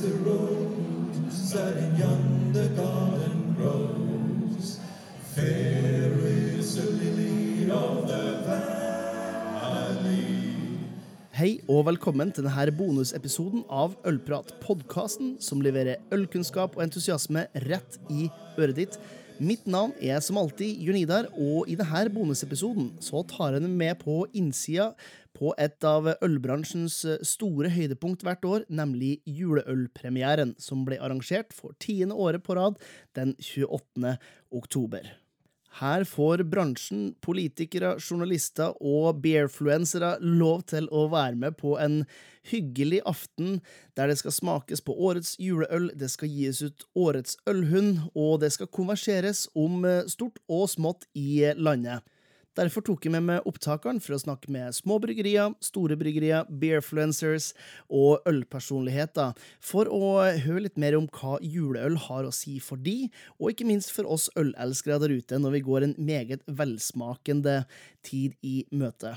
the 0.00 0.12
rose 0.24 1.52
that 1.52 1.76
in 1.76 1.94
garden 2.76 3.54
grows. 3.58 4.80
Fair 5.34 6.08
is 6.24 6.76
the 6.76 6.90
lily 6.90 7.70
of 7.70 8.08
the 8.08 8.40
valley. 8.46 10.24
Hei 11.36 11.60
og 11.68 11.84
velkommen 11.90 12.32
til 12.32 12.48
denne 12.48 12.72
bonusepisoden 12.78 13.66
av 13.68 13.92
Ølprat, 14.08 14.54
podkasten 14.64 15.34
som 15.40 15.60
leverer 15.60 16.00
ølkunnskap 16.16 16.78
og 16.78 16.86
entusiasme 16.86 17.44
rett 17.68 18.00
i 18.08 18.30
øret 18.56 18.76
ditt. 18.80 19.00
Mitt 19.40 19.68
navn 19.68 19.92
er 20.00 20.20
som 20.24 20.36
alltid 20.40 20.80
Jonidar, 20.84 21.28
og 21.36 21.68
i 21.68 21.76
denne 21.76 22.08
bonusepisoden 22.12 22.94
så 23.04 23.20
tar 23.28 23.56
jeg 23.56 23.68
med 23.68 24.00
på 24.00 24.22
innsida 24.32 24.94
på 25.40 25.54
et 25.56 25.88
av 25.88 26.10
ølbransjens 26.20 26.98
store 27.24 27.72
høydepunkt 27.72 28.26
hvert 28.26 28.44
år, 28.44 28.66
nemlig 28.68 29.22
juleølpremieren, 29.24 30.52
som 30.60 30.84
ble 30.84 31.00
arrangert 31.00 31.56
for 31.56 31.72
tiende 31.80 32.18
året 32.20 32.44
på 32.44 32.58
rad 32.60 32.76
den 33.16 33.32
28. 33.40 34.18
oktober. 34.52 35.08
Her 35.78 36.02
får 36.04 36.42
bransjen, 36.50 37.12
politikere, 37.22 37.94
journalister 38.02 38.74
og 38.82 39.20
beerfluensere 39.22 40.16
lov 40.20 40.64
til 40.72 40.88
å 40.90 41.04
være 41.12 41.38
med 41.38 41.56
på 41.60 41.76
en 41.78 42.02
hyggelig 42.50 42.98
aften 43.06 43.60
der 43.94 44.10
det 44.10 44.18
skal 44.18 44.34
smakes 44.34 44.82
på 44.82 44.96
årets 44.98 45.36
juleøl, 45.38 45.92
det 45.94 46.10
skal 46.10 46.32
gis 46.34 46.64
ut 46.66 46.84
årets 46.98 47.38
ølhund, 47.48 48.02
og 48.18 48.40
det 48.42 48.50
skal 48.56 48.72
konverseres 48.74 49.46
om 49.54 49.86
stort 50.10 50.42
og 50.50 50.66
smått 50.74 51.06
i 51.14 51.52
landet. 51.54 52.02
Derfor 52.58 52.82
tok 52.82 53.04
jeg 53.06 53.14
med 53.14 53.22
meg 53.28 53.46
opptakeren 53.46 54.00
for 54.02 54.16
å 54.16 54.20
snakke 54.20 54.50
med 54.50 54.74
små 54.74 54.96
bryggerier, 55.02 55.52
store 55.62 55.94
bryggerier, 56.00 56.48
beerfluencers 56.50 57.52
og 57.86 58.26
ølpersonligheter, 58.26 59.38
for 59.62 59.86
å 59.86 60.18
høre 60.42 60.64
litt 60.66 60.80
mer 60.80 60.98
om 60.98 61.06
hva 61.14 61.38
juleøl 61.44 61.98
har 62.08 62.26
å 62.26 62.34
si 62.34 62.58
for 62.58 62.82
de, 62.82 63.06
og 63.38 63.54
ikke 63.54 63.68
minst 63.70 63.94
for 63.94 64.08
oss 64.10 64.26
ølelskere 64.40 64.98
der 65.04 65.14
ute 65.14 65.38
når 65.38 65.58
vi 65.60 65.64
går 65.70 65.86
en 65.86 65.96
meget 65.96 66.42
velsmakende 66.50 67.60
tid 68.06 68.34
i 68.42 68.64
møte. 68.74 69.14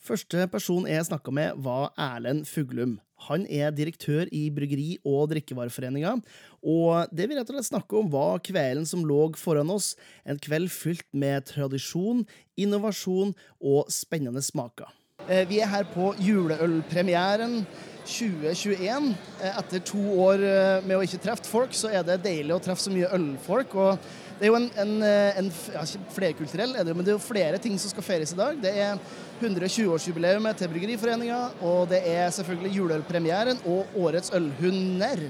Første 0.00 0.46
person 0.48 0.86
jeg 0.88 1.10
snakka 1.10 1.34
med, 1.34 1.58
var 1.66 1.90
Erlend 1.98 2.46
Fuglum. 2.48 3.00
Han 3.28 3.46
er 3.46 3.70
direktør 3.76 4.28
i 4.32 4.48
Bryggeri- 4.50 4.98
og 5.04 5.28
drikkevareforeninga, 5.32 6.16
og 6.62 7.12
det 7.14 7.28
vi 7.28 7.36
rett 7.36 7.50
og 7.50 7.56
slett 7.58 7.70
snakker 7.70 8.00
om, 8.00 8.08
var 8.12 8.40
kvelden 8.44 8.86
som 8.88 9.04
lå 9.04 9.30
foran 9.36 9.70
oss, 9.70 9.94
en 10.24 10.38
kveld 10.40 10.70
fylt 10.72 11.06
med 11.12 11.46
tradisjon, 11.50 12.24
innovasjon 12.56 13.34
og 13.60 13.92
spennende 13.92 14.42
smaker. 14.44 14.88
Eh, 15.28 15.44
Vi 15.48 15.60
er 15.60 15.68
her 15.68 15.84
på 15.84 16.14
juleølpremieren 16.18 17.66
2021. 18.08 19.14
Eh, 19.42 19.58
Etter 19.58 19.82
to 19.84 20.00
år 20.20 20.40
eh, 20.40 20.86
med 20.86 20.96
å 20.96 21.04
ikke 21.04 21.20
treffe 21.22 21.46
folk, 21.48 21.76
så 21.76 21.92
er 21.92 22.02
det 22.06 22.22
deilig 22.24 22.56
å 22.56 22.62
treffe 22.62 22.86
så 22.86 22.92
mye 22.94 23.10
ølfolk. 23.14 23.74
og 23.76 23.98
det 24.40 24.46
er 24.46 24.54
jo 24.54 24.56
en, 24.56 24.70
en, 24.80 24.92
en 25.04 25.48
ja, 25.74 25.82
flerkulturell, 26.16 26.72
er 26.80 26.86
det, 26.88 26.94
men 26.96 27.04
det 27.04 27.12
er 27.12 27.18
jo 27.18 27.20
flere 27.20 27.58
ting 27.60 27.74
som 27.76 27.92
skal 27.92 28.06
feires 28.06 28.32
i 28.32 28.38
dag. 28.38 28.56
Det 28.62 28.72
er 28.72 28.96
120-årsjubileet 29.44 30.56
til 30.56 30.70
Bryggeriforeninga, 30.72 31.40
og 31.60 31.90
det 31.92 32.00
er 32.08 32.32
selvfølgelig 32.32 32.72
juleølpremieren 32.78 33.60
og 33.68 34.00
årets 34.00 34.32
ølhunder 34.32 35.26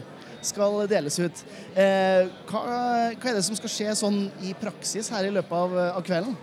skal 0.47 0.85
deles 0.91 1.19
ut. 1.21 1.43
Eh, 1.75 2.31
hva, 2.49 2.63
hva, 2.63 2.79
er 3.13 3.37
det 3.37 3.45
som 3.45 3.59
skal 3.59 3.73
skje 3.73 3.97
sånn 3.99 4.21
i 4.47 4.55
praksis 4.59 5.11
her 5.13 5.27
i 5.27 5.33
løpet 5.35 5.57
av, 5.59 5.75
av 5.99 6.05
kvelden? 6.07 6.37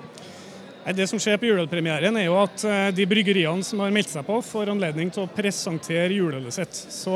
Det 0.96 1.08
som 1.10 1.20
skjer 1.20 1.40
på 1.40 1.50
juleølpremieren, 1.50 2.16
er 2.16 2.30
jo 2.30 2.38
at 2.40 2.64
eh, 2.68 2.90
de 2.96 3.08
bryggeriene 3.10 3.66
som 3.66 3.82
har 3.84 3.92
meldt 3.96 4.14
seg 4.14 4.24
på, 4.28 4.38
får 4.46 4.72
anledning 4.72 5.12
til 5.12 5.26
å 5.26 5.32
presentere 5.32 6.16
juleølet 6.16 6.56
sitt. 6.56 6.84
Så 6.94 7.16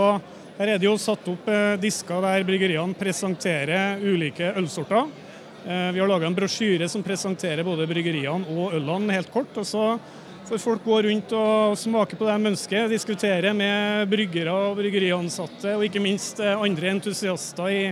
her 0.58 0.73
er 0.73 0.80
det 0.80 0.89
jo 0.89 0.97
satt 0.99 1.27
opp 1.31 1.47
eh, 1.52 1.77
disker 1.80 2.23
der 2.25 2.47
bryggeriene 2.47 2.97
presenterer 2.97 4.02
ulike 4.03 4.52
ølsorter. 4.59 5.11
Eh, 5.66 5.92
vi 5.92 6.00
har 6.00 6.08
laga 6.08 6.28
en 6.28 6.36
brosjyre 6.36 6.88
som 6.90 7.04
presenterer 7.06 7.62
både 7.64 7.86
bryggeriene 7.86 8.49
og 8.49 8.73
ølene 8.80 9.14
helt 9.14 9.30
kort. 9.33 9.54
og 9.61 9.67
så 9.67 9.99
får 10.49 10.58
folk 10.58 10.83
gå 10.83 11.02
rundt 11.05 11.33
og 11.38 11.77
smake 11.77 12.17
på 12.17 12.26
det 12.26 12.33
de 12.33 12.49
ønsker, 12.49 12.88
diskutere 12.89 13.54
med 13.54 14.10
bryggere 14.10 14.52
og 14.52 14.80
bryggeriansatte, 14.80 15.76
og 15.77 15.86
ikke 15.86 16.02
minst 16.02 16.42
andre 16.42 16.89
entusiaster 16.95 17.70
i, 17.70 17.83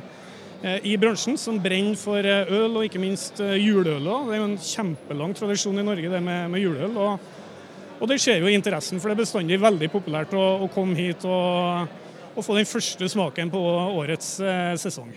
i 0.84 0.98
bransjen 1.00 1.38
som 1.38 1.62
brenner 1.62 1.96
for 1.96 2.26
øl, 2.26 2.74
og 2.74 2.84
ikke 2.84 3.00
minst 3.00 3.40
juleøl. 3.40 4.02
Det 4.02 4.36
er 4.36 4.42
jo 4.42 4.50
en 4.50 4.58
kjempelang 4.58 5.38
tradisjon 5.38 5.80
i 5.80 5.86
Norge 5.86 6.10
det 6.10 6.24
med, 6.26 6.50
med 6.50 6.66
juleøl. 6.66 6.98
Og, 6.98 7.32
og, 8.00 8.06
det 8.10 8.20
skjer 8.20 8.42
jo 8.42 8.50
i 8.50 8.58
interessen, 8.58 9.00
for 9.00 9.08
det 9.08 9.20
er 9.20 9.24
bestandig 9.24 9.62
veldig 9.62 9.94
populært 9.94 10.34
å, 10.36 10.46
å 10.66 10.74
komme 10.74 10.98
hit 11.00 11.24
og, 11.30 11.88
og, 12.34 12.44
få 12.44 12.58
den 12.58 12.68
første 12.68 13.14
smaken 13.14 13.54
på 13.54 13.66
årets 14.02 14.40
eh, 14.42 14.76
sesong. 14.82 15.14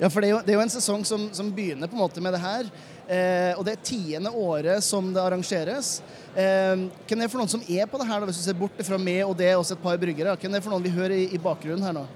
Ja, 0.00 0.08
for 0.08 0.22
det 0.22 0.30
er 0.30 0.34
jo, 0.34 0.40
det 0.46 0.54
er 0.54 0.58
jo 0.58 0.64
en 0.64 0.72
sesong 0.72 1.04
som, 1.08 1.28
som, 1.34 1.50
begynner 1.52 1.90
på 1.90 1.96
en 1.96 2.02
måte 2.02 2.22
med 2.24 2.34
det 2.36 2.42
her. 2.42 2.70
Eh, 3.06 3.52
og 3.58 3.64
det 3.66 3.76
er 3.76 3.84
tiende 3.84 4.32
året 4.32 4.84
som 4.86 5.12
det 5.12 5.22
arrangeres. 5.22 5.94
Eh, 6.32 6.88
hvem 7.06 7.20
er 7.20 7.26
det 7.26 7.32
for 7.32 7.42
noen 7.42 7.52
som 7.52 7.64
er 7.68 7.88
på 7.90 8.00
det 8.00 8.08
her, 8.08 8.20
da, 8.20 8.28
hvis 8.30 8.40
du 8.40 8.46
ser 8.46 8.58
bort 8.58 8.84
fra 8.86 8.98
meg 9.00 9.24
og 9.26 9.36
det 9.38 9.52
også 9.56 9.76
et 9.76 9.84
par 9.84 10.00
bryggere? 10.00 10.36
Hvem 10.36 10.52
er 10.52 10.60
det 10.60 10.66
for 10.66 10.74
noen 10.74 10.86
vi 10.86 10.96
hører 10.96 11.16
i, 11.18 11.30
i 11.36 11.42
bakgrunnen 11.42 11.84
her 11.86 11.96
nå? 12.00 12.06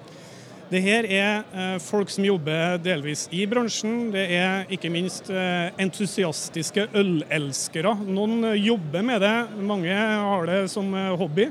Det 0.67 0.81
her 0.83 1.07
er 1.07 1.45
eh, 1.55 1.77
folk 1.79 2.11
som 2.11 2.25
jobber 2.27 2.81
delvis 2.83 3.29
i 3.31 3.45
bransjen. 3.47 4.09
Det 4.11 4.25
er 4.35 4.73
ikke 4.75 4.91
minst 4.91 5.29
eh, 5.31 5.69
entusiastiske 5.79 6.89
ølelskere. 6.91 7.93
Noen 8.03 8.49
jobber 8.59 9.05
med 9.07 9.23
det, 9.23 9.35
mange 9.63 9.95
har 9.95 10.49
det 10.51 10.65
som 10.73 10.91
eh, 10.91 11.13
hobby. 11.21 11.47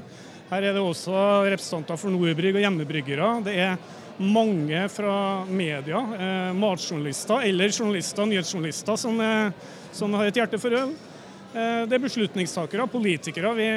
Her 0.50 0.68
er 0.68 0.76
det 0.76 0.84
også 0.84 1.16
representanter 1.48 2.02
for 2.02 2.12
Nordbrygg 2.12 2.60
og 2.60 2.66
hjemmebryggere. 2.66 3.30
Det 3.48 3.56
er 3.56 3.80
mange 4.18 4.90
fra 4.90 5.46
media, 5.46 5.98
eh, 6.20 6.54
matjournalister 6.54 7.42
eller 7.42 7.70
journalister, 7.70 8.26
nyhetsjournalister, 8.26 8.96
som, 8.96 9.22
eh, 9.22 9.52
som, 9.92 10.14
har 10.14 10.26
et 10.26 10.36
hjerte 10.36 10.60
for 10.60 10.72
øl. 10.72 10.96
Eh, 11.56 11.86
det 11.88 11.96
er 11.96 12.04
beslutningstakere, 12.04 12.88
politikere. 12.88 13.54
Vi, 13.56 13.70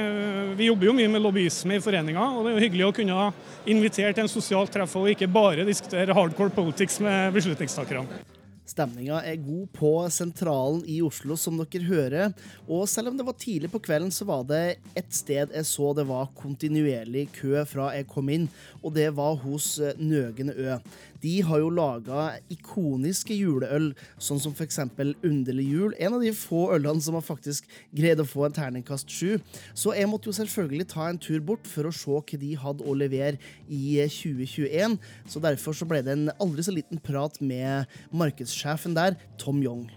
vi, 0.57 0.71
jobber 0.71 0.87
jo 0.87 0.97
mye 0.99 1.11
med 1.11 1.23
lobbyisme 1.23 1.79
i 1.79 1.83
foreninga, 1.83 2.31
og 2.31 2.45
det 2.45 2.53
er 2.53 2.59
jo 2.59 2.67
hyggelig 2.67 2.89
å 2.89 2.95
kunne 2.95 3.29
invitere 3.67 4.15
til 4.15 4.27
en 4.27 4.33
sosialt 4.33 4.73
treff 4.75 4.97
og 4.97 5.11
ikke 5.11 5.31
bare 5.31 5.67
diskutere 5.67 6.15
hardcore 6.15 6.55
politics 6.55 7.01
med 7.01 7.33
beslutningstakerne. 7.35 8.38
Stemninga 8.79 9.19
er 9.27 9.41
god 9.43 9.65
på 9.75 9.89
Sentralen 10.15 10.85
i 10.87 11.01
Oslo, 11.03 11.35
som 11.35 11.57
dere 11.59 11.83
hører. 11.89 12.35
Og 12.71 12.85
selv 12.87 13.11
om 13.11 13.17
det 13.19 13.25
var 13.27 13.35
tidlig 13.35 13.73
på 13.73 13.81
kvelden, 13.83 14.13
så 14.15 14.23
var 14.29 14.45
det 14.47 14.79
et 14.95 15.09
sted 15.11 15.51
jeg 15.51 15.67
så 15.67 15.91
det 15.99 16.05
var 16.07 16.31
kontinuerlig 16.39 17.25
kø 17.35 17.65
fra 17.67 17.89
jeg 17.97 18.07
kom 18.07 18.31
inn, 18.31 18.47
og 18.79 18.95
det 18.95 19.09
var 19.19 19.35
hos 19.43 19.73
Nøgene 19.99 20.55
Ø. 20.55 20.79
De 21.23 21.35
har 21.43 21.63
jo 21.63 21.71
laga 21.75 22.29
ikoniske 22.53 23.35
juleøl, 23.35 23.91
sånn 24.23 24.41
som 24.43 24.55
f.eks. 24.55 24.81
Underlig 25.27 25.67
jul. 25.67 25.95
En 25.99 26.17
av 26.19 26.25
de 26.25 26.33
få 26.37 26.69
ølene 26.77 27.03
som 27.05 27.19
har 27.19 27.27
faktisk 27.27 27.69
greid 27.97 28.23
å 28.23 28.29
få 28.29 28.47
en 28.47 28.57
terningkast 28.59 29.11
sju. 29.11 29.39
Så 29.75 29.95
jeg 29.97 30.11
måtte 30.11 30.31
jo 30.31 30.37
selvfølgelig 30.39 30.91
ta 30.93 31.09
en 31.09 31.21
tur 31.23 31.41
bort 31.45 31.67
for 31.69 31.89
å 31.89 31.95
se 31.95 32.11
hva 32.19 32.41
de 32.41 32.53
hadde 32.59 32.87
å 32.87 32.97
levere 32.99 33.39
i 33.67 33.99
2021. 34.05 34.99
Så 35.29 35.43
derfor 35.43 35.77
så 35.77 35.89
ble 35.89 36.03
det 36.07 36.15
en 36.15 36.29
aldri 36.39 36.67
så 36.67 36.75
liten 36.75 37.03
prat 37.03 37.41
med 37.43 37.99
markedssjefen 38.15 38.95
der, 38.99 39.19
Tom 39.41 39.63
Young. 39.65 39.89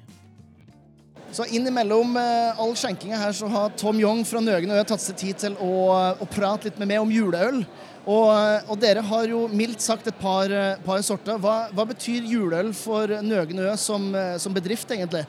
Så 1.31 1.45
innimellom 1.47 2.17
all 2.19 2.73
skjenkinga 2.75 3.15
her 3.15 3.31
så 3.35 3.47
har 3.47 3.71
Tom 3.79 3.99
Young 4.01 4.25
fra 4.27 4.41
Nøgen 4.43 4.73
Ø 4.75 4.81
tatt 4.83 4.99
seg 4.99 5.15
tid 5.15 5.37
til 5.39 5.53
å, 5.63 5.71
å 6.19 6.25
prate 6.27 6.67
litt 6.67 6.81
med 6.81 6.91
meg 6.91 6.99
om 6.99 7.13
juleøl. 7.13 7.61
Og, 8.01 8.29
og, 8.65 8.77
dere 8.81 9.03
har 9.05 9.27
jo 9.29 9.43
mildt 9.53 9.83
sagt 9.83 10.07
et 10.09 10.17
par, 10.17 10.49
par 10.85 11.03
sorter. 11.05 11.37
Hva, 11.41 11.69
hva, 11.69 11.85
betyr 11.85 12.25
juleøl 12.25 12.71
for 12.73 13.11
Nøgen 13.21 13.61
Ø 13.61 13.75
som, 13.77 14.07
som, 14.41 14.55
bedrift, 14.55 14.89
egentlig? 14.89 15.27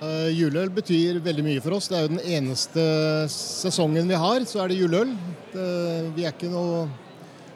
Uh, 0.00 0.28
juleøl 0.32 0.68
betyr 0.72 1.20
veldig 1.24 1.44
mye 1.44 1.62
for 1.64 1.78
oss. 1.78 1.88
Det 1.88 1.96
er 1.96 2.04
jo 2.04 2.12
den 2.14 2.26
eneste 2.36 2.84
sesongen 3.32 4.08
vi 4.08 4.20
har, 4.20 4.44
så 4.48 4.62
er 4.62 4.72
det 4.72 4.80
juleøl. 4.80 5.14
Det, 5.54 5.68
vi 6.16 6.26
er 6.26 6.36
ikke 6.36 6.52
noe 6.52 6.84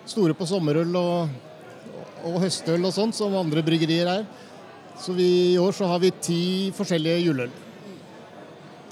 store 0.08 0.36
på 0.36 0.48
sommerøl 0.48 0.96
og, 1.00 1.36
og 2.24 2.40
høstøl 2.44 2.84
og 2.84 2.96
sånt, 2.96 3.16
som 3.16 3.36
andre 3.36 3.64
bryggerier 3.64 4.08
er. 4.18 4.24
Så 5.00 5.12
vi, 5.16 5.28
i 5.52 5.60
år 5.60 5.76
så 5.76 5.88
har 5.90 6.00
vi 6.00 6.14
ti 6.22 6.42
forskjellige 6.76 7.26
juleøl. 7.26 7.63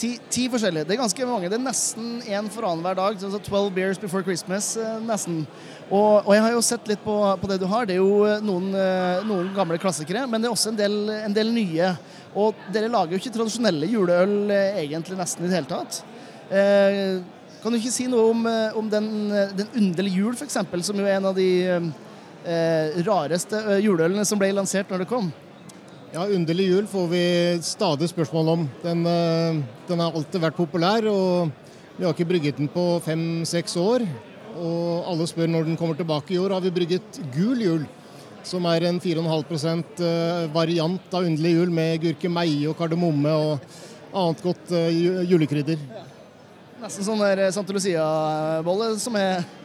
Ti, 0.02 0.16
ti, 0.34 0.48
forskjellige. 0.50 0.82
Det 0.88 0.96
er 0.96 0.98
ganske 0.98 1.26
mange. 1.28 1.46
Det 1.46 1.54
er 1.54 1.62
nesten 1.62 2.06
én 2.26 2.48
for 2.50 2.66
annenhver 2.66 2.96
dag. 2.98 3.18
Så 3.22 3.38
12 3.38 3.68
beers 3.76 4.00
before 4.02 4.24
Christmas, 4.26 4.72
nesten. 5.06 5.44
Og, 5.92 6.24
og, 6.24 6.32
jeg 6.34 6.42
har 6.42 6.56
jo 6.56 6.62
sett 6.66 6.88
litt 6.90 7.04
på, 7.04 7.14
på, 7.38 7.50
det 7.50 7.60
du 7.62 7.68
har. 7.70 7.86
Det 7.86 7.94
er 7.94 8.00
jo 8.00 8.40
noen, 8.42 8.72
noen, 9.28 9.52
gamle 9.54 9.78
klassikere, 9.78 10.24
men 10.26 10.42
det 10.42 10.50
er 10.50 10.56
også 10.56 10.72
en 10.72 10.80
del, 10.80 10.96
en 11.20 11.36
del, 11.36 11.52
nye. 11.54 11.92
Og 12.34 12.64
dere 12.74 12.90
lager 12.90 13.14
jo 13.14 13.22
ikke 13.22 13.34
tradisjonelle 13.36 13.92
juleøl 13.92 14.50
egentlig 14.56 15.20
nesten 15.20 15.46
i 15.46 15.52
det 15.52 15.60
hele 15.60 15.70
tatt. 15.70 16.00
Eh, 16.50 17.22
kan 17.62 17.70
du 17.70 17.78
ikke 17.78 17.94
si 17.94 18.08
noe 18.10 18.32
om, 18.32 18.42
om 18.82 18.90
den, 18.90 19.08
den 19.54 19.70
underlige 19.84 20.18
jul, 20.24 20.34
f.eks., 20.34 20.58
som 20.82 20.98
jo 20.98 21.06
er 21.06 21.20
en 21.20 21.30
av 21.30 21.38
de 21.38 21.50
eh, 21.78 23.00
rareste 23.06 23.78
juleølene 23.84 24.26
som 24.26 24.42
ble 24.42 24.50
lansert 24.56 24.90
når 24.90 25.04
det 25.04 25.10
kom? 25.14 25.30
Ja, 26.12 26.26
Underlig 26.28 26.66
jul 26.68 26.84
får 26.86 27.06
vi 27.08 27.24
stadig 27.64 28.04
spørsmål 28.10 28.48
om. 28.52 28.64
Den, 28.82 29.00
den, 29.88 30.00
har 30.02 30.12
alltid 30.12 30.42
vært 30.42 30.58
populær, 30.58 31.06
og 31.08 31.48
vi 31.96 32.04
har 32.04 32.12
ikke 32.12 32.26
brygget 32.28 32.58
den 32.60 32.68
på 32.68 32.84
fem-seks 33.00 33.78
år. 33.80 34.04
Og 34.60 35.08
alle 35.08 35.24
spør 35.30 35.48
når 35.48 35.70
den 35.70 35.78
kommer 35.80 35.96
tilbake. 35.96 36.34
I 36.34 36.40
år 36.42 36.52
har 36.52 36.60
vi 36.60 36.74
brygget 36.76 37.16
gul 37.32 37.62
jul, 37.64 37.86
som 38.44 38.68
er 38.68 38.84
en 38.90 39.00
4,5 39.00 39.80
eh, 40.04 40.52
variant 40.52 41.16
av 41.16 41.24
underlig 41.30 41.54
jul 41.54 41.72
med 41.72 42.04
gurkemeie 42.04 42.68
og 42.68 42.76
kardemomme 42.76 43.32
og 43.32 43.64
annet 44.12 44.44
godt 44.44 44.74
eh, 44.76 44.92
julekrydder. 45.30 45.80
Nesten 46.82 47.08
sånn 47.08 47.24
der 47.24 47.46
Santa 47.56 47.72
Lucia-bolle 47.72 48.92
som, 49.00 49.16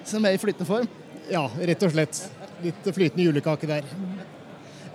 som 0.07 0.31
er 0.31 0.39
i 0.39 0.39
flytende 0.39 0.69
form. 0.69 0.87
Ja, 1.27 1.43
rett 1.59 1.83
og 1.83 1.91
slett. 1.91 2.23
Litt 2.63 2.87
flytende 2.87 3.27
julekake 3.27 3.67
der. 3.67 3.91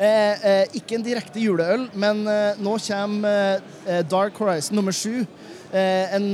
Eh, 0.03 0.45
eh, 0.49 0.73
ikke 0.81 0.97
en 0.97 1.05
direkte 1.05 1.39
juleøl, 1.39 1.85
men 1.95 2.25
eh, 2.27 2.59
nå 2.59 2.75
kommer 2.83 3.63
Dark 4.11 4.39
Horizon 4.41 4.79
nummer 4.79 4.95
sju. 4.97 5.23
En 5.73 6.27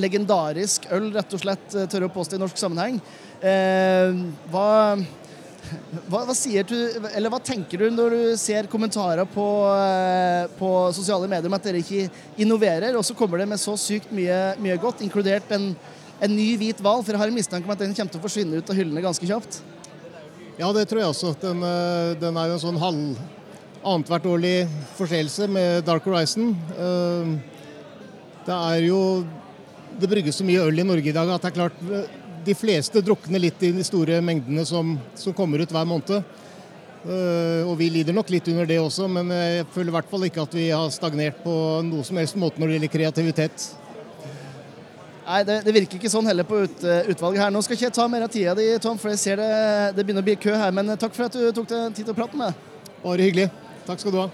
legendarisk 0.00 0.86
øl, 0.94 1.10
rett 1.12 1.34
og 1.36 1.40
slett, 1.42 1.74
tør 1.92 2.06
å 2.06 2.12
påstå 2.14 2.38
i 2.38 2.40
norsk 2.40 2.56
sammenheng. 2.56 2.96
Hva, 4.48 4.70
hva, 6.08 6.22
hva 6.30 6.36
du, 6.70 6.78
hva 7.26 7.42
tenker 7.44 7.84
du 7.84 7.90
når 7.92 8.16
du 8.16 8.22
ser 8.40 8.70
kommentarer 8.72 9.28
på, 9.28 9.44
på 10.56 10.72
sosiale 10.96 11.28
medier 11.28 11.50
om 11.50 11.58
at 11.58 11.68
dere 11.68 11.84
ikke 11.84 12.08
innoverer, 12.40 12.96
og 12.96 13.04
så 13.04 13.18
kommer 13.18 13.44
det 13.44 13.50
med 13.52 13.60
så 13.60 13.76
sykt 13.76 14.16
mye, 14.16 14.56
mye 14.64 14.80
godt, 14.80 15.04
inkludert 15.04 15.52
en, 15.52 15.74
en 16.16 16.32
ny 16.32 16.54
hvit 16.56 16.80
hval? 16.80 17.04
For 17.04 17.12
jeg 17.12 17.26
har 17.26 17.34
en 17.34 17.40
mistanke 17.42 17.68
om 17.68 17.76
at 17.76 17.84
den 17.84 17.92
kommer 17.92 18.16
til 18.16 18.24
å 18.24 18.28
forsvinne 18.30 18.62
ut 18.62 18.72
av 18.72 18.80
hyllene 18.80 19.04
ganske 19.04 19.28
kjapt. 19.28 19.60
Ja, 20.56 20.70
det 20.72 20.86
tror 20.88 21.02
jeg 21.02 21.12
også. 21.12 21.34
Den, 21.36 21.60
eh, 21.60 22.14
den 22.16 22.36
er 22.40 22.48
jo 22.48 22.54
en 22.56 22.62
sånn 22.62 22.78
halv 22.80 23.18
annethvert 23.84 24.24
årlig 24.24 24.54
forseelse 24.96 25.44
med 25.52 25.84
Dark 25.84 26.04
Horizon. 26.08 26.56
Eh, 26.72 27.36
Det 28.46 28.54
er 28.54 28.86
jo 28.86 29.26
Det 29.98 30.08
brygges 30.08 30.36
så 30.36 30.44
mye 30.44 30.60
øl 30.60 30.78
i 30.78 30.82
Norge 30.84 31.08
i 31.08 31.12
dag 31.12 31.28
at 31.30 31.40
det 31.40 31.48
er 31.48 31.54
klart 31.56 31.72
eh, 31.90 32.04
de 32.44 32.54
fleste 32.54 33.00
drukner 33.02 33.40
litt 33.40 33.62
i 33.62 33.72
de 33.72 33.82
store 33.82 34.20
mengdene 34.20 34.64
som, 34.64 34.98
som 35.14 35.32
kommer 35.32 35.58
ut 35.58 35.70
hver 35.72 35.86
måned. 35.86 36.22
Og 37.66 37.78
vi 37.78 37.88
lider 37.90 38.12
nok 38.12 38.28
litt 38.30 38.46
under 38.48 38.66
det 38.66 38.78
også, 38.78 39.08
men 39.08 39.30
jeg 39.30 39.66
føler 39.72 39.88
i 39.88 39.94
hvert 39.94 40.10
fall 40.10 40.24
ikke 40.26 40.42
at 40.42 40.54
vi 40.54 40.68
har 40.70 40.90
stagnert 40.90 41.42
på 41.42 41.82
noe 41.86 42.02
som 42.04 42.16
helst 42.16 42.36
måte 42.36 42.58
når 42.58 42.66
det 42.66 42.74
gjelder 42.74 42.92
kreativitet. 42.92 43.66
Nei, 45.26 45.40
det, 45.42 45.56
det 45.66 45.74
virker 45.74 45.98
ikke 45.98 46.10
sånn 46.12 46.28
heller 46.30 46.46
på 46.46 46.60
ut, 46.62 46.84
utvalget 47.10 47.42
her. 47.42 47.50
Nå 47.50 47.62
skal 47.66 47.74
ikke 47.74 47.88
jeg 47.88 47.96
ta 47.98 48.06
mer 48.06 48.28
av 48.28 48.30
tida 48.30 48.54
di, 48.54 48.68
Tom, 48.82 48.98
for 49.02 49.10
jeg 49.10 49.22
ser 49.24 49.42
det, 49.42 49.50
det 49.98 50.06
begynner 50.06 50.22
å 50.22 50.28
bli 50.28 50.38
kø 50.38 50.54
her. 50.54 50.70
Men 50.74 50.94
takk 50.94 51.18
for 51.18 51.26
at 51.26 51.34
du 51.34 51.50
tok 51.50 51.66
deg 51.72 51.96
tid 51.98 52.06
til 52.06 52.14
å 52.14 52.18
prate 52.18 52.38
med 52.38 52.46
meg. 52.46 52.98
Bare 53.02 53.26
hyggelig. 53.26 53.48
Takk 53.88 54.04
skal 54.04 54.14
du 54.14 54.20
ha. 54.22 54.28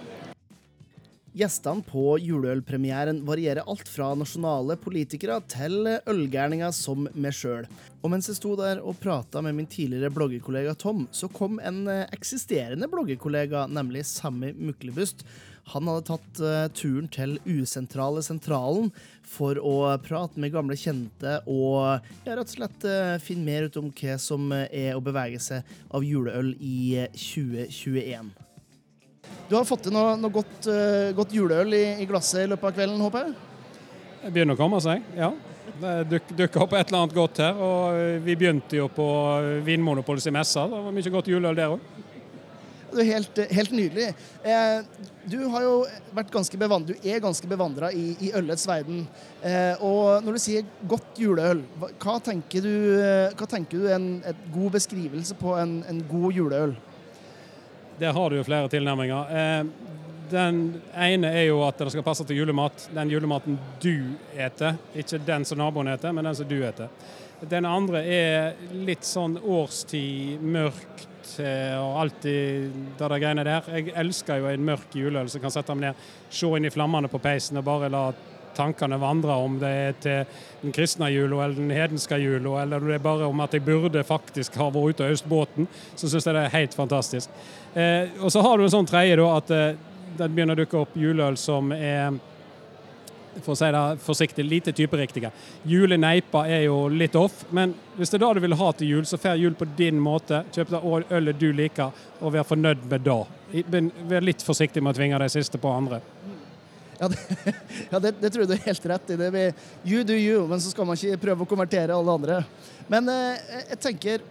Gjestene 1.33 1.81
på 1.89 2.19
juleølpremieren 2.21 3.23
varierer 3.25 3.65
alt 3.65 3.89
fra 3.89 4.11
nasjonale 4.21 4.77
politikere 4.77 5.39
til 5.49 5.89
ølgærninger 5.89 6.75
som 6.77 7.07
meg 7.09 7.33
sjøl. 7.39 7.65
Og 8.05 8.13
mens 8.13 8.29
jeg 8.29 8.37
sto 8.37 8.53
der 8.59 8.83
og 8.85 8.99
prata 9.01 9.41
med 9.41 9.57
min 9.57 9.71
tidligere 9.71 10.13
bloggerkollega 10.13 10.75
Tom, 10.77 11.07
så 11.09 11.31
kom 11.33 11.57
en 11.65 11.87
eh, 11.89 12.05
eksisterende 12.13 12.91
bloggerkollega, 12.93 13.65
nemlig 13.73 14.05
Sammy 14.11 14.53
Muklebust. 14.53 15.25
Han 15.71 15.87
hadde 15.89 16.07
tatt 16.09 16.41
eh, 16.43 16.69
turen 16.75 17.07
til 17.13 17.37
usentrale 17.47 18.23
Sentralen 18.27 18.91
for 19.33 19.59
å 19.63 19.77
prate 20.03 20.41
med 20.43 20.53
gamle 20.53 20.77
kjente 20.79 21.39
og 21.49 22.03
ja, 22.27 22.35
rett 22.35 22.49
og 22.49 22.51
slett 22.53 22.87
eh, 22.89 23.15
finne 23.23 23.47
mer 23.47 23.69
ut 23.69 23.79
om 23.81 23.93
hva 23.95 24.17
som 24.21 24.51
eh, 24.57 24.67
er 24.89 24.99
å 24.99 25.05
bevege 25.05 25.41
seg 25.43 25.69
av 25.95 26.05
juleøl 26.05 26.53
i 26.59 27.05
eh, 27.05 27.15
2021. 27.15 28.33
Du 29.49 29.57
har 29.57 29.69
fått 29.69 29.87
til 29.87 29.95
noe, 29.95 30.17
noe 30.19 30.33
godt, 30.33 30.67
godt 31.17 31.33
juleøl 31.37 31.75
i, 31.77 31.85
i 32.03 32.07
glasset 32.09 32.47
i 32.47 32.51
løpet 32.51 32.71
av 32.71 32.77
kvelden, 32.77 33.01
håper 33.05 33.27
jeg? 33.27 33.35
Det 34.23 34.31
begynner 34.33 34.57
å 34.57 34.61
komme 34.61 34.81
seg, 34.83 35.05
ja. 35.19 35.29
Det 35.83 35.93
duk, 36.09 36.31
dukker 36.39 36.65
opp 36.65 36.75
et 36.79 36.89
eller 36.89 37.03
annet 37.03 37.17
godt 37.17 37.41
her. 37.43 37.59
og 37.61 38.25
Vi 38.25 38.37
begynte 38.39 38.79
jo 38.79 38.89
på 38.93 39.07
Vinmonopolets 39.67 40.29
messe. 40.35 40.65
Det 40.71 40.81
var 40.87 40.95
mye 40.95 41.13
godt 41.15 41.31
juleøl 41.33 41.59
der 41.59 41.75
òg. 41.75 42.02
Det 42.93 43.01
er 43.01 43.09
helt, 43.09 43.39
helt 43.57 43.73
nydelig. 43.73 44.09
Eh, 44.45 44.83
du, 45.25 45.39
har 45.49 45.65
jo 45.65 45.77
vært 46.13 46.33
ganske 46.35 46.59
bevandret, 46.61 46.99
du 47.01 47.09
er 47.09 47.23
ganske 47.25 47.49
bevandra 47.49 47.89
i, 47.97 48.11
i 48.21 48.33
ølets 48.37 48.67
verden. 48.69 49.07
Eh, 49.41 49.81
og 49.81 50.27
når 50.27 50.37
du 50.37 50.43
sier 50.43 50.67
godt 50.89 51.21
juleøl, 51.23 51.63
hva, 51.81 52.19
tenker 52.25 52.65
du, 52.67 52.75
eh, 53.01 53.33
hva 53.39 53.49
tenker 53.49 53.81
du 53.81 53.89
en 53.93 54.09
god 54.53 54.77
beskrivelse 54.77 55.39
på 55.41 55.55
en, 55.61 55.79
en 55.89 56.03
god 56.11 56.37
juleøl? 56.37 56.75
Der 58.03 58.13
har 58.13 58.31
du 58.31 58.37
jo 58.41 58.45
flere 58.45 58.69
tilnærminger. 58.73 59.33
Eh, 59.41 59.65
Den 60.33 60.81
ene 60.97 61.29
er 61.29 61.43
jo 61.51 61.59
at 61.61 61.77
det 61.77 61.91
skal 61.93 62.05
passe 62.07 62.25
til 62.25 62.39
julemat. 62.41 62.87
Den 62.95 63.11
julematen 63.13 63.59
du 63.83 64.15
eter. 64.33 64.79
Ikke 64.97 65.21
den 65.21 65.45
som 65.45 65.61
naboen 65.61 65.91
eter, 65.93 66.13
men 66.13 66.25
den 66.25 66.39
som 66.39 66.49
du 66.49 66.57
eter. 66.65 66.89
Den 67.51 67.67
andre 67.69 68.01
er 68.07 68.55
litt 68.73 69.05
sånn 69.05 69.35
årstid, 69.37 70.41
mørkt 70.41 71.09
eh, 71.43 71.77
og 71.79 72.01
alltid 72.03 72.75
det 72.99 73.09
der 73.09 73.23
greiene 73.23 73.45
der. 73.47 73.71
Jeg 73.77 73.95
elsker 74.03 74.43
jo 74.43 74.51
en 74.51 74.65
mørk 74.67 74.95
juleøl 74.97 75.31
som 75.31 75.43
kan 75.43 75.55
sette 75.55 75.77
meg 75.77 75.91
ned, 75.91 76.07
se 76.33 76.51
inn 76.57 76.69
i 76.69 76.73
flammene 76.73 77.11
på 77.13 77.21
peisen 77.23 77.61
og 77.61 77.67
bare 77.67 77.91
la 77.93 78.07
tankene 78.57 78.99
vandre, 79.01 79.33
om 79.33 79.55
det 79.61 79.71
er 79.71 79.95
til 80.03 80.41
den 80.63 80.75
kristne 80.77 81.09
jula 81.13 81.47
eller 81.47 81.57
den 81.57 81.73
hedenske 81.73 82.19
jula, 82.21 82.59
eller 82.63 82.85
det 82.85 82.99
er 82.99 83.05
bare 83.05 83.29
om 83.29 83.41
at 83.45 83.55
jeg 83.57 83.65
burde 83.65 84.03
faktisk 84.05 84.59
ha 84.61 84.69
vært 84.73 84.99
ute 84.99 85.07
og 85.07 85.17
øst 85.17 85.29
båten, 85.29 85.69
så 85.97 86.11
syns 86.11 86.29
jeg 86.29 86.37
det 86.37 86.43
er 86.47 86.57
helt 86.57 86.77
fantastisk. 86.77 87.33
Eh, 87.75 88.13
og 88.21 88.33
så 88.33 88.45
har 88.45 88.59
du 88.59 88.67
en 88.67 88.75
sånn 88.77 88.91
tredje, 88.91 89.17
da, 89.21 89.31
at 89.39 89.55
eh, 89.57 89.81
det 90.19 90.29
begynner 90.29 90.59
å 90.59 90.63
dukke 90.63 90.83
opp 90.85 90.97
juleøl 90.99 91.39
som 91.41 91.73
er 91.73 92.19
for 93.41 93.55
å 93.55 93.59
si 93.59 93.71
det 93.73 93.83
forsiktig, 94.05 94.45
lite 94.45 94.75
typeriktige. 94.77 95.33
Juleneipa 95.69 96.45
er 96.49 96.67
jo 96.67 96.85
litt 96.93 97.17
off, 97.19 97.45
men 97.51 97.75
hvis 97.97 98.13
det 98.13 98.19
er 98.19 98.25
det 98.27 98.33
du 98.37 98.45
vil 98.45 98.59
ha 98.61 98.73
til 98.77 98.93
jul, 98.97 99.07
så 99.09 99.21
får 99.21 99.41
jul 99.41 99.57
på 99.59 99.69
din 99.79 100.01
måte. 100.03 100.43
Kjøp 100.53 100.75
det 100.75 100.83
ølet 101.19 101.41
du 101.41 101.49
liker, 101.57 102.05
og 102.21 102.35
vær 102.37 102.47
fornøyd 102.49 102.85
med 102.91 103.07
det. 103.09 103.23
Vær 104.11 104.27
litt 104.27 104.45
forsiktig 104.45 104.83
med 104.83 104.95
å 104.95 105.01
tvinge 105.01 105.23
de 105.23 105.31
siste 105.33 105.61
på 105.61 105.73
andre. 105.73 106.03
Ja, 107.01 107.09
det, 107.09 107.19
ja, 107.91 107.99
det, 107.99 108.15
det 108.21 108.31
tror 108.31 108.45
jeg 108.45 108.53
du 108.53 108.55
er 108.59 108.69
helt 108.69 108.93
rett 108.93 109.11
i. 109.11 109.19
Det 109.19 109.33
blir 109.35 109.57
you 109.83 110.05
do 110.07 110.15
you, 110.15 110.45
men 110.47 110.61
så 110.63 110.71
skal 110.75 110.87
man 110.87 110.99
ikke 110.99 111.25
prøve 111.25 111.47
å 111.47 111.51
konvertere 111.51 111.97
alle 111.97 112.15
andre. 112.19 112.39
Men 112.93 113.11
eh, 113.11 113.59
jeg 113.73 113.81
tenker 113.89 114.23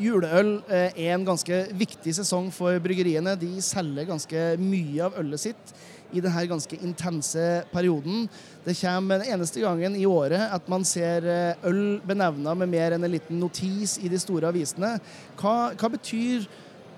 juleøl 0.00 0.56
eh, 0.66 0.96
er 0.96 1.14
en 1.14 1.26
ganske 1.28 1.60
viktig 1.76 2.14
sesong 2.16 2.48
for 2.54 2.74
bryggeriene. 2.82 3.36
De 3.38 3.52
selger 3.64 4.08
ganske 4.08 4.44
mye 4.62 5.06
av 5.06 5.18
ølet 5.20 5.44
sitt 5.44 5.74
i 6.12 6.22
denne 6.22 6.46
ganske 6.50 6.78
intense 6.80 7.44
perioden. 7.72 8.28
Det 8.64 8.76
kommer 8.80 9.20
den 9.20 9.34
eneste 9.34 9.62
gangen 9.64 9.96
i 9.96 10.06
året 10.08 10.48
at 10.52 10.68
man 10.70 10.84
ser 10.88 11.26
eh, 11.26 11.68
øl 11.68 12.00
benevna 12.06 12.54
med 12.54 12.72
mer 12.72 12.96
enn 12.96 13.06
en 13.06 13.14
liten 13.14 13.40
notis 13.40 13.98
i 14.02 14.10
de 14.12 14.20
store 14.20 14.50
avisene. 14.50 14.96
Hva, 15.40 15.72
hva 15.74 15.92
betyr 15.92 16.46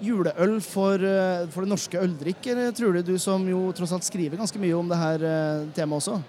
juleøl 0.02 0.58
for, 0.64 0.98
eh, 0.98 1.48
for 1.52 1.64
det 1.64 1.72
norske 1.72 1.98
øldrikker, 2.00 2.68
tror 2.76 2.98
du, 2.98 3.02
du 3.12 3.18
som 3.22 3.44
jo 3.48 3.70
tross 3.76 3.94
alt 3.94 4.06
skriver 4.06 4.40
ganske 4.40 4.60
mye 4.62 4.78
om 4.78 4.90
det 4.90 5.00
her 5.00 5.26
eh, 5.26 5.66
temaet 5.76 6.02
også? 6.02 6.20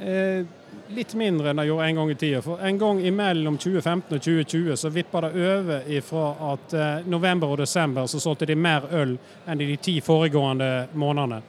Eh, 0.00 0.44
litt 0.92 1.14
mindre 1.16 1.50
enn 1.50 1.62
jeg 1.62 1.70
gjorde 1.70 1.88
en 1.88 1.98
gang 2.00 2.10
i 2.12 2.18
tida. 2.20 2.42
For 2.44 2.62
en 2.62 2.78
gang 2.78 3.00
imellom 3.08 3.58
2015 3.58 4.16
og 4.18 4.22
2020 4.22 4.78
så 4.82 4.92
vippa 4.92 5.22
det 5.24 5.32
over 5.34 5.90
ifra 5.98 6.26
at 6.52 6.76
eh, 6.76 7.08
november 7.08 7.54
og 7.54 7.60
desember 7.62 8.08
så 8.10 8.20
solgte 8.22 8.48
de 8.50 8.58
mer 8.58 8.88
øl 8.92 9.16
enn 9.46 9.62
i 9.62 9.70
de 9.72 9.76
ti 9.82 9.98
foregående 10.04 10.88
månedene. 10.94 11.42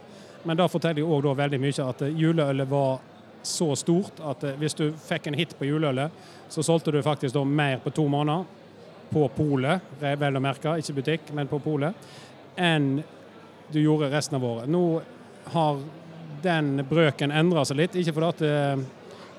Men 0.48 0.58
det 0.58 0.70
forteller 0.72 1.04
jo 1.04 1.12
òg 1.18 1.28
veldig 1.36 1.60
mye 1.60 1.86
at 1.92 2.02
eh, 2.08 2.20
juleølet 2.24 2.70
var 2.72 3.02
så 3.44 3.74
stort 3.76 4.22
at 4.24 4.46
eh, 4.48 4.56
hvis 4.62 4.78
du 4.80 4.86
fikk 4.96 5.28
en 5.28 5.36
hit 5.36 5.58
på 5.60 5.68
juleølet, 5.68 6.24
så 6.50 6.64
solgte 6.64 6.94
du 6.96 7.02
faktisk 7.04 7.36
da 7.36 7.44
mer 7.44 7.82
på 7.84 7.92
to 7.92 8.08
måneder 8.08 8.48
på 9.12 9.28
polet, 9.36 9.84
vel 10.00 10.36
å 10.36 10.44
merke, 10.44 10.78
ikke 10.80 10.98
butikk, 10.98 11.30
men 11.36 11.48
på 11.48 11.60
polet, 11.64 11.96
enn 12.60 12.98
du 13.72 13.80
gjorde 13.80 14.10
resten 14.12 14.36
av 14.40 14.46
året. 14.48 14.68
Nå 14.72 14.84
har 15.54 15.80
den 16.44 16.84
brøken 16.90 17.32
endra 17.32 17.64
seg 17.66 17.80
litt. 17.82 17.96
Ikke 18.00 18.16
fordi 18.16 18.48
eh, 18.48 18.86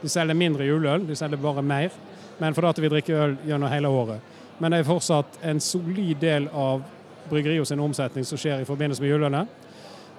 de 0.02 0.12
selger 0.12 0.36
mindre 0.36 0.66
juleøl, 0.68 1.06
de 1.08 1.16
selger 1.16 1.40
bare 1.40 1.64
mer, 1.64 1.94
men 2.38 2.56
fordi 2.56 2.84
vi 2.84 2.92
drikker 2.92 3.22
øl 3.24 3.38
gjennom 3.48 3.72
hele 3.72 3.92
året. 3.92 4.36
Men 4.58 4.74
det 4.74 4.82
er 4.82 4.88
fortsatt 4.88 5.40
en 5.46 5.60
solid 5.62 6.18
del 6.20 6.48
av 6.52 6.84
bryggeriet 7.28 7.68
sin 7.68 7.80
omsetning 7.82 8.26
som 8.26 8.40
skjer 8.40 8.62
i 8.62 8.68
forbindelse 8.68 9.02
med 9.04 9.12
juleølet. 9.12 9.56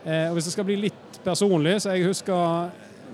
Eh, 0.06 0.30
og 0.30 0.38
hvis 0.38 0.48
det 0.48 0.54
skal 0.56 0.68
bli 0.68 0.78
litt 0.88 1.20
personlig, 1.26 1.80
så 1.84 1.96
jeg 1.96 2.08
husker 2.08 2.70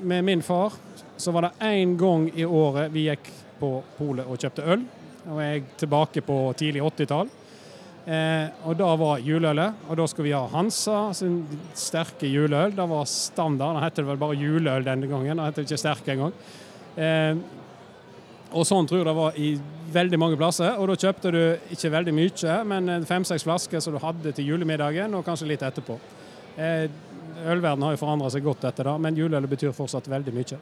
med 0.06 0.26
min 0.28 0.44
far, 0.46 0.76
så 1.18 1.32
var 1.32 1.48
det 1.48 1.72
én 1.72 1.96
gang 1.98 2.28
i 2.36 2.46
året 2.46 2.92
vi 2.94 3.08
gikk 3.08 3.32
på 3.60 3.72
polet 3.98 4.28
og 4.28 4.38
kjøpte 4.40 4.68
øl. 4.76 4.86
Og 5.32 5.42
jeg 5.42 5.66
tilbake 5.82 6.22
på 6.26 6.38
tidlig 6.60 6.84
80-tall. 6.86 7.32
Eh, 8.06 8.48
og 8.70 8.76
da 8.78 8.92
var 9.02 9.24
juleølet, 9.26 9.86
og 9.90 9.98
da 9.98 10.06
skulle 10.06 10.28
vi 10.28 10.36
ha 10.36 10.44
Hansa 10.52 11.08
sin 11.18 11.40
sterke 11.74 12.30
juleøl. 12.30 12.76
Det 12.76 12.90
var 12.92 13.08
standard. 13.10 13.80
Det 13.80 13.86
het 13.88 14.02
vel 14.12 14.22
bare 14.22 14.38
juleøl 14.38 14.86
denne 14.86 15.10
gangen, 15.10 15.42
det 15.42 15.48
het 15.50 15.64
ikke 15.64 15.82
sterk 15.82 16.12
engang. 16.14 16.36
Eh, 16.96 17.40
og 18.56 18.68
sånn 18.68 18.86
tror 18.88 19.02
jeg 19.02 19.08
det 19.10 19.16
var 19.18 19.40
i 19.42 19.50
veldig 19.96 20.20
mange 20.22 20.38
plasser. 20.38 20.78
Og 20.78 20.92
da 20.92 21.00
kjøpte 21.02 21.34
du 21.34 21.42
ikke 21.74 21.92
veldig 21.96 22.14
mye, 22.16 22.60
men 22.70 23.08
fem-seks 23.10 23.48
flasker 23.48 23.82
som 23.82 23.96
du 23.96 24.04
hadde 24.04 24.36
til 24.38 24.54
julemiddagen, 24.54 25.18
og 25.18 25.26
kanskje 25.26 25.50
litt 25.50 25.66
etterpå. 25.66 25.98
Eh, 26.56 26.88
Ølverdenen 27.46 27.84
har 27.84 27.96
jo 27.96 28.00
forandra 28.00 28.30
seg 28.32 28.46
godt 28.46 28.64
etter 28.70 28.88
det, 28.88 28.98
men 29.04 29.18
juleøl 29.20 29.48
betyr 29.52 29.74
fortsatt 29.76 30.08
veldig 30.10 30.34
mye. 30.36 30.60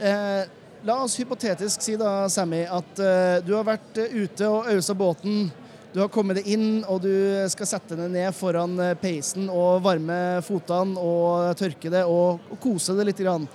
Eh, 0.00 0.44
La 0.84 0.98
oss 1.00 1.14
hypotetisk 1.16 1.80
si 1.80 1.94
da, 1.96 2.26
Sammy, 2.28 2.66
at 2.68 2.98
eh, 3.00 3.38
du 3.40 3.54
har 3.56 3.64
vært 3.64 3.96
eh, 4.02 4.10
ute 4.20 4.48
og 4.52 4.66
ausa 4.68 4.92
båten. 4.92 5.46
Du 5.94 6.02
har 6.02 6.10
kommet 6.12 6.36
deg 6.36 6.50
inn, 6.52 6.66
og 6.90 6.98
du 7.06 7.08
skal 7.48 7.70
sette 7.70 7.96
deg 7.96 8.10
ned 8.12 8.36
foran 8.36 8.74
eh, 8.84 8.92
peisen 9.00 9.46
og 9.48 9.80
varme 9.86 10.42
fotene 10.44 11.00
og 11.00 11.56
tørke 11.56 11.88
det 11.88 12.02
og, 12.04 12.44
og 12.52 12.60
kose 12.60 12.92
det 12.98 13.08
litt. 13.08 13.22
Grann. 13.24 13.48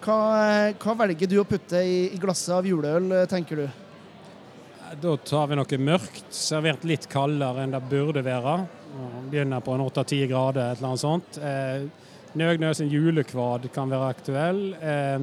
Hva, 0.00 0.16
eh, 0.40 0.70
hva 0.80 0.96
velger 1.02 1.28
du 1.28 1.36
å 1.42 1.44
putte 1.44 1.84
i, 1.84 2.06
i 2.14 2.22
glasset 2.22 2.56
av 2.56 2.70
juleøl, 2.70 3.12
tenker 3.28 3.60
du? 3.60 3.68
Da 5.04 5.16
tar 5.20 5.50
vi 5.52 5.60
noe 5.60 5.82
mørkt, 5.84 6.30
servert 6.32 6.88
litt 6.88 7.04
kaldere 7.12 7.66
enn 7.66 7.76
det 7.76 7.84
burde 7.92 8.24
være. 8.24 8.56
Begynner 9.30 9.60
på 9.62 9.74
en 9.76 9.84
8-10 9.84 10.26
grader, 10.30 10.72
et 10.72 10.80
eller 10.80 10.88
annet 10.88 11.02
sånt. 11.04 11.38
Eh, 11.38 11.84
Nøgnøs 12.38 12.80
en 12.82 12.90
julekvad 12.90 13.64
kan 13.74 13.90
være 13.90 14.10
aktuell. 14.14 14.60
Eh, 14.78 15.22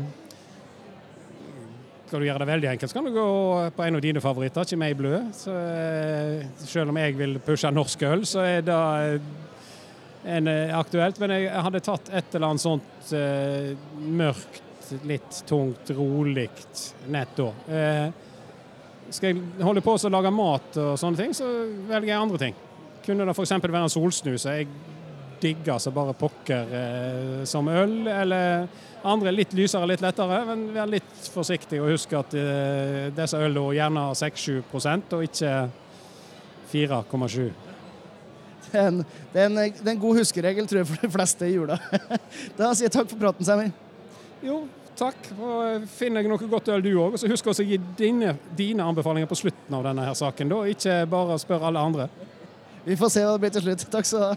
skal 2.08 2.24
du 2.24 2.28
gjøre 2.28 2.44
det 2.44 2.48
veldig 2.48 2.70
enkelt, 2.72 2.92
så 2.92 2.98
kan 2.98 3.08
du 3.08 3.16
gå 3.16 3.28
på 3.76 3.84
en 3.84 3.98
av 3.98 4.04
dine 4.04 4.24
favoritter, 4.24 4.78
meg 4.80 4.96
blø. 5.00 5.18
Så, 5.36 5.52
eh, 5.52 6.46
selv 6.64 6.90
om 6.94 7.00
jeg 7.00 7.18
vil 7.18 7.40
pushe 7.44 7.72
norsk 7.72 8.04
øl, 8.08 8.24
så 8.26 8.46
er 8.48 8.62
det 8.62 8.76
eh, 8.76 9.20
en, 10.38 10.48
eh, 10.48 10.80
aktuelt. 10.80 11.20
Men 11.20 11.36
jeg 11.36 11.52
hadde 11.52 11.84
tatt 11.84 12.10
et 12.12 12.36
eller 12.36 12.48
annet 12.48 12.64
sånt 12.64 13.12
eh, 13.16 13.76
mørkt, 14.00 14.64
litt 15.04 15.44
tungt, 15.48 15.92
rolig 15.96 16.48
nett. 17.12 17.40
Eh, 17.40 18.08
skal 19.10 19.34
jeg 19.34 19.44
holde 19.64 19.84
på 19.84 19.96
å 19.96 20.12
lage 20.12 20.32
mat 20.32 20.80
og 20.80 20.96
sånne 21.00 21.18
ting, 21.20 21.36
så 21.36 21.48
velger 21.88 22.14
jeg 22.14 22.22
andre 22.22 22.42
ting. 22.48 22.56
Kunne 23.08 23.24
det 23.24 23.34
f.eks. 23.38 23.56
være 23.64 23.86
en 23.86 23.92
solsnus. 23.92 24.46
Jeg 24.46 24.68
digger 25.42 25.78
så 25.80 25.94
bare 25.96 26.16
pokker 26.18 26.74
eh, 26.76 27.44
som 27.48 27.68
øl. 27.72 28.02
Eller 28.12 28.68
andre 29.08 29.32
litt 29.32 29.54
lysere, 29.56 29.88
litt 29.88 30.04
lettere, 30.04 30.42
men 30.50 30.66
vær 30.76 30.90
litt 30.92 31.30
forsiktig 31.32 31.80
og 31.80 31.94
husk 31.94 32.18
at 32.20 32.36
eh, 32.36 33.08
disse 33.16 33.40
ølene 33.40 33.78
gjerne 33.78 34.08
har 34.10 34.20
6-7 34.20 34.60
og 35.16 35.24
ikke 35.24 35.54
4,7. 36.74 37.48
Det 38.68 38.76
er, 38.76 38.88
en, 38.90 38.98
det, 39.32 39.40
er 39.40 39.46
en, 39.46 39.56
det 39.56 39.86
er 39.86 39.94
en 39.94 40.02
god 40.02 40.18
huskeregel, 40.20 40.66
tror 40.68 40.82
jeg, 40.82 40.88
for 40.90 41.06
de 41.06 41.12
fleste 41.14 41.48
i 41.48 41.54
jula. 41.56 41.78
Da 42.58 42.74
sier 42.76 42.90
jeg 42.90 42.98
takk 42.98 43.08
for 43.14 43.22
praten, 43.22 43.48
Sammy. 43.48 43.70
Jo, 44.44 44.66
takk. 45.00 45.30
Og 45.40 45.86
finner 45.96 46.26
jeg 46.26 46.34
noe 46.34 46.50
godt 46.52 46.74
øl 46.76 46.84
du 46.84 46.92
òg, 47.00 47.16
så 47.16 47.30
husk 47.32 47.48
også 47.48 47.64
å 47.64 47.70
gi 47.70 47.80
dine, 47.96 48.36
dine 48.60 48.84
anbefalinger 48.84 49.30
på 49.32 49.40
slutten 49.40 49.78
av 49.80 49.88
denne 49.88 50.10
her 50.10 50.18
saken. 50.20 50.52
da, 50.52 50.66
Ikke 50.68 51.06
bare 51.08 51.40
spør 51.40 51.70
alle 51.70 51.86
andre. 51.88 52.10
Vi 52.88 52.96
får 52.96 53.10
se 53.12 53.26
hva 53.26 53.34
det 53.36 53.44
blir 53.44 53.52
til 53.52 53.66
slutt. 53.66 53.84
Takk 53.92 54.08
skal 54.08 54.22
du 54.22 54.28
ha. 54.30 54.36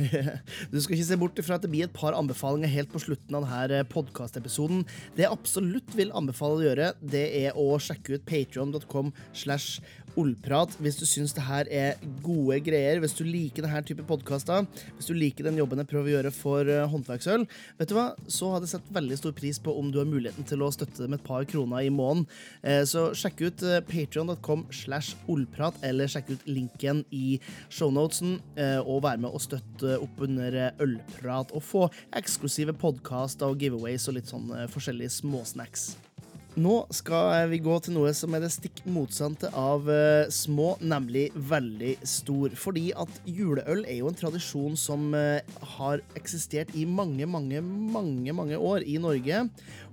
Du 0.72 0.78
skal 0.80 0.94
ikke 0.96 1.08
se 1.08 1.18
bort 1.20 1.40
ifra 1.42 1.56
at 1.58 1.64
det 1.64 1.70
blir 1.72 1.88
et 1.88 1.96
par 1.96 2.14
anbefalinger 2.16 2.70
helt 2.72 2.92
på 2.92 3.02
slutten 3.02 3.36
av 3.36 3.46
denne 3.48 3.82
podkastepisoden. 3.90 4.84
Det 5.16 5.26
jeg 5.26 5.34
absolutt 5.34 5.96
vil 5.98 6.14
anbefale 6.16 6.60
å 6.60 6.64
gjøre, 6.64 6.92
det 7.02 7.24
er 7.42 7.58
å 7.58 7.66
sjekke 7.82 8.16
ut 8.16 8.26
patreon.com 8.28 9.10
slash 9.36 9.82
Ollprat 10.18 10.74
hvis 10.82 10.98
du 10.98 11.04
syns 11.08 11.34
det 11.36 11.44
her 11.46 11.68
er 11.70 12.00
gode 12.24 12.58
greier, 12.64 13.00
hvis 13.02 13.14
du 13.16 13.22
liker 13.26 13.64
denne 13.64 13.82
type 13.86 14.04
podkaster, 14.08 14.66
hvis 14.96 15.10
du 15.10 15.14
liker 15.16 15.46
den 15.46 15.60
jobben 15.60 15.82
jeg 15.82 15.90
prøver 15.90 16.10
å 16.10 16.14
gjøre 16.16 16.32
for 16.34 16.70
uh, 16.70 16.86
håndverksøl, 16.90 17.46
vet 17.78 17.90
du 17.90 17.96
hva, 17.96 18.08
så 18.30 18.50
hadde 18.54 18.68
jeg 18.68 18.74
sett 18.76 18.92
veldig 18.96 19.20
stor 19.20 19.34
pris 19.36 19.60
på 19.62 19.74
om 19.78 19.92
du 19.92 20.00
har 20.00 20.10
muligheten 20.10 20.46
til 20.48 20.64
å 20.64 20.72
støtte 20.74 21.04
det 21.04 21.10
med 21.10 21.20
et 21.20 21.26
par 21.26 21.46
kroner 21.48 21.86
i 21.86 21.92
måneden. 21.94 22.26
Eh, 22.62 22.82
så 22.88 23.08
sjekk 23.16 23.44
ut 23.46 23.64
uh, 23.66 23.78
patreon.com 23.86 24.66
slash 24.74 25.16
ollprat, 25.30 25.78
eller 25.86 26.10
sjekk 26.10 26.34
ut 26.34 26.46
linken 26.50 27.04
i 27.14 27.38
shownotesen, 27.72 28.38
og 28.80 29.02
vær 29.04 29.18
med 29.20 29.32
og 29.32 29.42
støtte 29.42 29.96
opp 30.02 30.20
under 30.24 30.56
ølprat, 30.82 31.54
og 31.56 31.64
få 31.64 31.86
eksklusive 32.16 32.74
podkaster 32.80 33.50
og 33.50 33.62
giveaways 33.62 34.08
og 34.10 34.18
litt 34.18 34.30
sånn 34.30 34.52
forskjellige 34.72 35.20
småsnacks. 35.20 35.90
Nå 36.58 36.80
skal 36.90 37.46
vi 37.52 37.60
gå 37.62 37.76
til 37.78 37.94
noe 37.94 38.10
som 38.16 38.34
er 38.34 38.42
det 38.42 38.48
stikk 38.50 38.80
motsatte 38.90 39.52
av 39.54 39.86
uh, 39.86 40.26
små, 40.34 40.72
nemlig 40.82 41.28
veldig 41.34 41.92
stor. 42.02 42.56
Fordi 42.58 42.88
at 42.98 43.20
juleøl 43.22 43.84
er 43.84 44.00
jo 44.00 44.10
en 44.10 44.18
tradisjon 44.18 44.74
som 44.74 45.12
uh, 45.14 45.38
har 45.76 46.02
eksistert 46.18 46.74
i 46.74 46.82
mange, 46.90 47.28
mange, 47.30 47.62
mange 47.62 48.34
mange 48.34 48.58
år 48.58 48.82
i 48.82 48.98
Norge. 48.98 49.44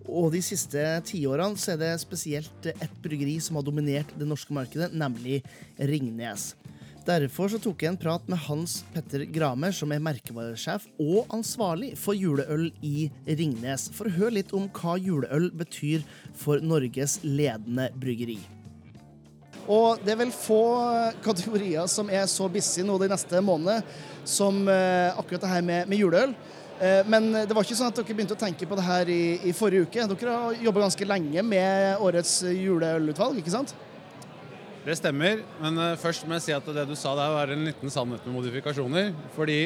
Og 0.08 0.32
de 0.34 0.42
siste 0.42 0.82
tiårene 1.06 1.62
så 1.62 1.76
er 1.76 1.84
det 1.84 1.92
spesielt 2.02 2.72
ett 2.74 2.98
bryggeri 3.06 3.38
som 3.44 3.60
har 3.60 3.68
dominert 3.68 4.18
det 4.18 4.26
norske 4.26 4.56
markedet, 4.58 4.90
nemlig 4.98 5.44
Ringnes. 5.78 6.56
Derfor 7.08 7.48
så 7.48 7.56
tok 7.64 7.86
jeg 7.86 7.94
en 7.94 8.00
prat 8.00 8.26
med 8.28 8.40
Hans 8.50 8.82
Petter 8.92 9.22
Gramer, 9.32 9.72
som 9.72 9.94
er 9.96 10.02
merkevaresjef 10.04 10.90
og 11.00 11.30
ansvarlig 11.32 11.94
for 11.96 12.18
juleøl 12.18 12.66
i 12.84 13.06
Ringnes, 13.24 13.86
for 13.96 14.10
å 14.10 14.16
høre 14.18 14.42
litt 14.42 14.52
om 14.58 14.66
hva 14.76 14.98
juleøl 15.00 15.48
betyr 15.56 16.04
for 16.36 16.60
Norges 16.60 17.22
ledende 17.24 17.88
bryggeri. 17.96 18.36
Og 19.72 20.04
det 20.04 20.18
er 20.18 20.20
vel 20.20 20.36
få 20.36 20.60
kategorier 21.24 21.88
som 21.92 22.12
er 22.12 22.28
så 22.28 22.52
busy 22.52 22.84
nå 22.84 23.00
de 23.00 23.08
neste 23.16 23.40
månedene 23.40 24.28
som 24.28 24.60
eh, 24.68 25.16
akkurat 25.16 25.48
det 25.48 25.56
her 25.56 25.64
med, 25.64 25.88
med 25.88 26.04
juleøl. 26.04 26.36
Eh, 26.84 27.08
Men 27.08 27.32
det 27.40 27.56
var 27.56 27.64
ikke 27.64 27.80
sånn 27.80 27.88
at 27.92 28.02
dere 28.02 28.20
begynte 28.20 28.36
å 28.36 28.44
tenke 28.44 28.68
på 28.68 28.76
det 28.76 28.84
her 28.84 29.08
i, 29.08 29.22
i 29.48 29.56
forrige 29.56 29.88
uke. 29.88 30.12
Dere 30.12 30.40
har 30.44 30.64
jobba 30.68 30.90
ganske 30.90 31.08
lenge 31.08 31.52
med 31.56 32.04
årets 32.04 32.42
juleølutvalg, 32.52 33.40
ikke 33.40 33.56
sant? 33.62 33.78
Det 34.88 34.96
stemmer, 34.96 35.42
men 35.60 35.80
eh, 35.84 35.98
først 36.00 36.24
må 36.24 36.38
jeg 36.38 36.46
si 36.46 36.54
at 36.56 36.68
det 36.72 36.86
du 36.88 36.94
sa 36.96 37.12
der 37.18 37.34
var 37.34 37.52
en 37.52 37.66
liten 37.68 37.92
sannhet 37.92 38.24
med 38.24 38.38
modifikasjoner. 38.38 39.10
Fordi 39.36 39.58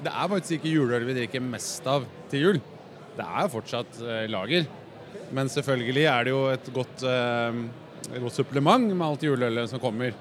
det 0.00 0.08
er 0.08 0.30
faktisk 0.30 0.56
ikke 0.56 0.72
juleøl 0.72 1.04
vi 1.04 1.16
drikker 1.18 1.44
mest 1.44 1.84
av 1.84 2.06
til 2.32 2.46
jul. 2.46 2.60
Det 3.14 3.26
er 3.26 3.50
fortsatt 3.52 4.00
eh, 4.00 4.24
lager. 4.32 4.64
Men 5.36 5.52
selvfølgelig 5.52 6.06
er 6.08 6.24
det 6.24 6.32
jo 6.32 6.40
et 6.48 6.72
godt, 6.72 7.04
eh, 7.04 7.60
et 8.08 8.24
godt 8.24 8.38
supplement 8.38 8.88
med 8.88 9.04
alt 9.04 9.28
juleølet 9.28 9.68
som 9.68 9.84
kommer. 9.84 10.16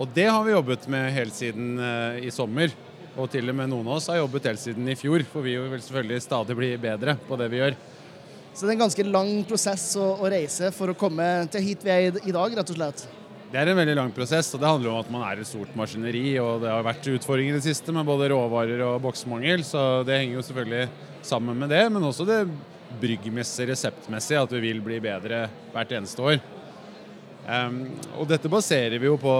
Og 0.00 0.08
det 0.16 0.30
har 0.30 0.40
vi 0.48 0.56
jobbet 0.56 0.88
med 0.88 1.12
helt 1.12 1.36
siden 1.36 1.76
eh, 1.76 2.24
i 2.24 2.32
sommer. 2.32 2.72
Og 3.12 3.28
til 3.28 3.52
og 3.52 3.60
med 3.60 3.74
noen 3.74 3.92
av 3.92 4.00
oss 4.00 4.08
har 4.08 4.22
jobbet 4.22 4.48
helt 4.54 4.64
siden 4.64 4.88
i 4.88 4.96
fjor, 4.96 5.20
for 5.28 5.44
vi 5.44 5.58
vil 5.60 5.84
selvfølgelig 5.84 6.24
stadig 6.24 6.56
bli 6.56 6.76
bedre 6.80 7.20
på 7.28 7.36
det 7.36 7.52
vi 7.52 7.60
gjør. 7.60 7.76
Så 8.54 8.64
det 8.64 8.70
er 8.70 8.78
en 8.80 8.86
ganske 8.88 9.04
lang 9.04 9.34
prosess 9.48 9.90
å, 10.00 10.14
å 10.16 10.32
reise 10.32 10.72
for 10.72 10.92
å 10.92 10.96
komme 10.96 11.34
til 11.52 11.68
hit 11.68 11.84
vi 11.84 11.92
er 11.92 12.06
i, 12.08 12.22
i 12.32 12.32
dag, 12.32 12.56
rett 12.56 12.72
og 12.72 12.80
slett. 12.80 13.10
Det 13.52 13.60
er 13.60 13.68
en 13.68 13.76
veldig 13.76 13.94
lang 13.98 14.10
prosess, 14.16 14.48
og 14.56 14.62
det 14.62 14.68
handler 14.70 14.88
om 14.88 15.00
at 15.02 15.08
man 15.12 15.22
er 15.26 15.40
et 15.42 15.44
stort 15.44 15.74
maskineri. 15.76 16.38
og 16.40 16.62
Det 16.62 16.70
har 16.72 16.84
vært 16.86 17.08
utfordringer 17.12 17.52
i 17.52 17.58
det 17.58 17.66
siste 17.66 17.92
med 17.92 18.06
både 18.08 18.30
råvarer 18.32 18.80
og 18.86 19.02
boksmangel, 19.04 19.60
så 19.68 20.00
det 20.08 20.22
henger 20.22 20.38
jo 20.38 20.44
selvfølgelig 20.46 20.86
sammen 21.28 21.60
med 21.60 21.68
det. 21.68 21.82
Men 21.92 22.06
også 22.08 22.24
det 22.24 22.38
bryggmessige, 23.02 23.68
reseptmessige, 23.74 24.40
at 24.40 24.54
vi 24.56 24.62
vil 24.64 24.80
bli 24.80 25.02
bedre 25.04 25.42
hvert 25.74 25.92
eneste 25.92 26.24
år. 26.24 26.40
Um, 27.44 27.76
og 28.16 28.30
dette 28.30 28.48
baserer 28.48 28.96
vi 29.02 29.08
jo 29.10 29.18
på 29.18 29.34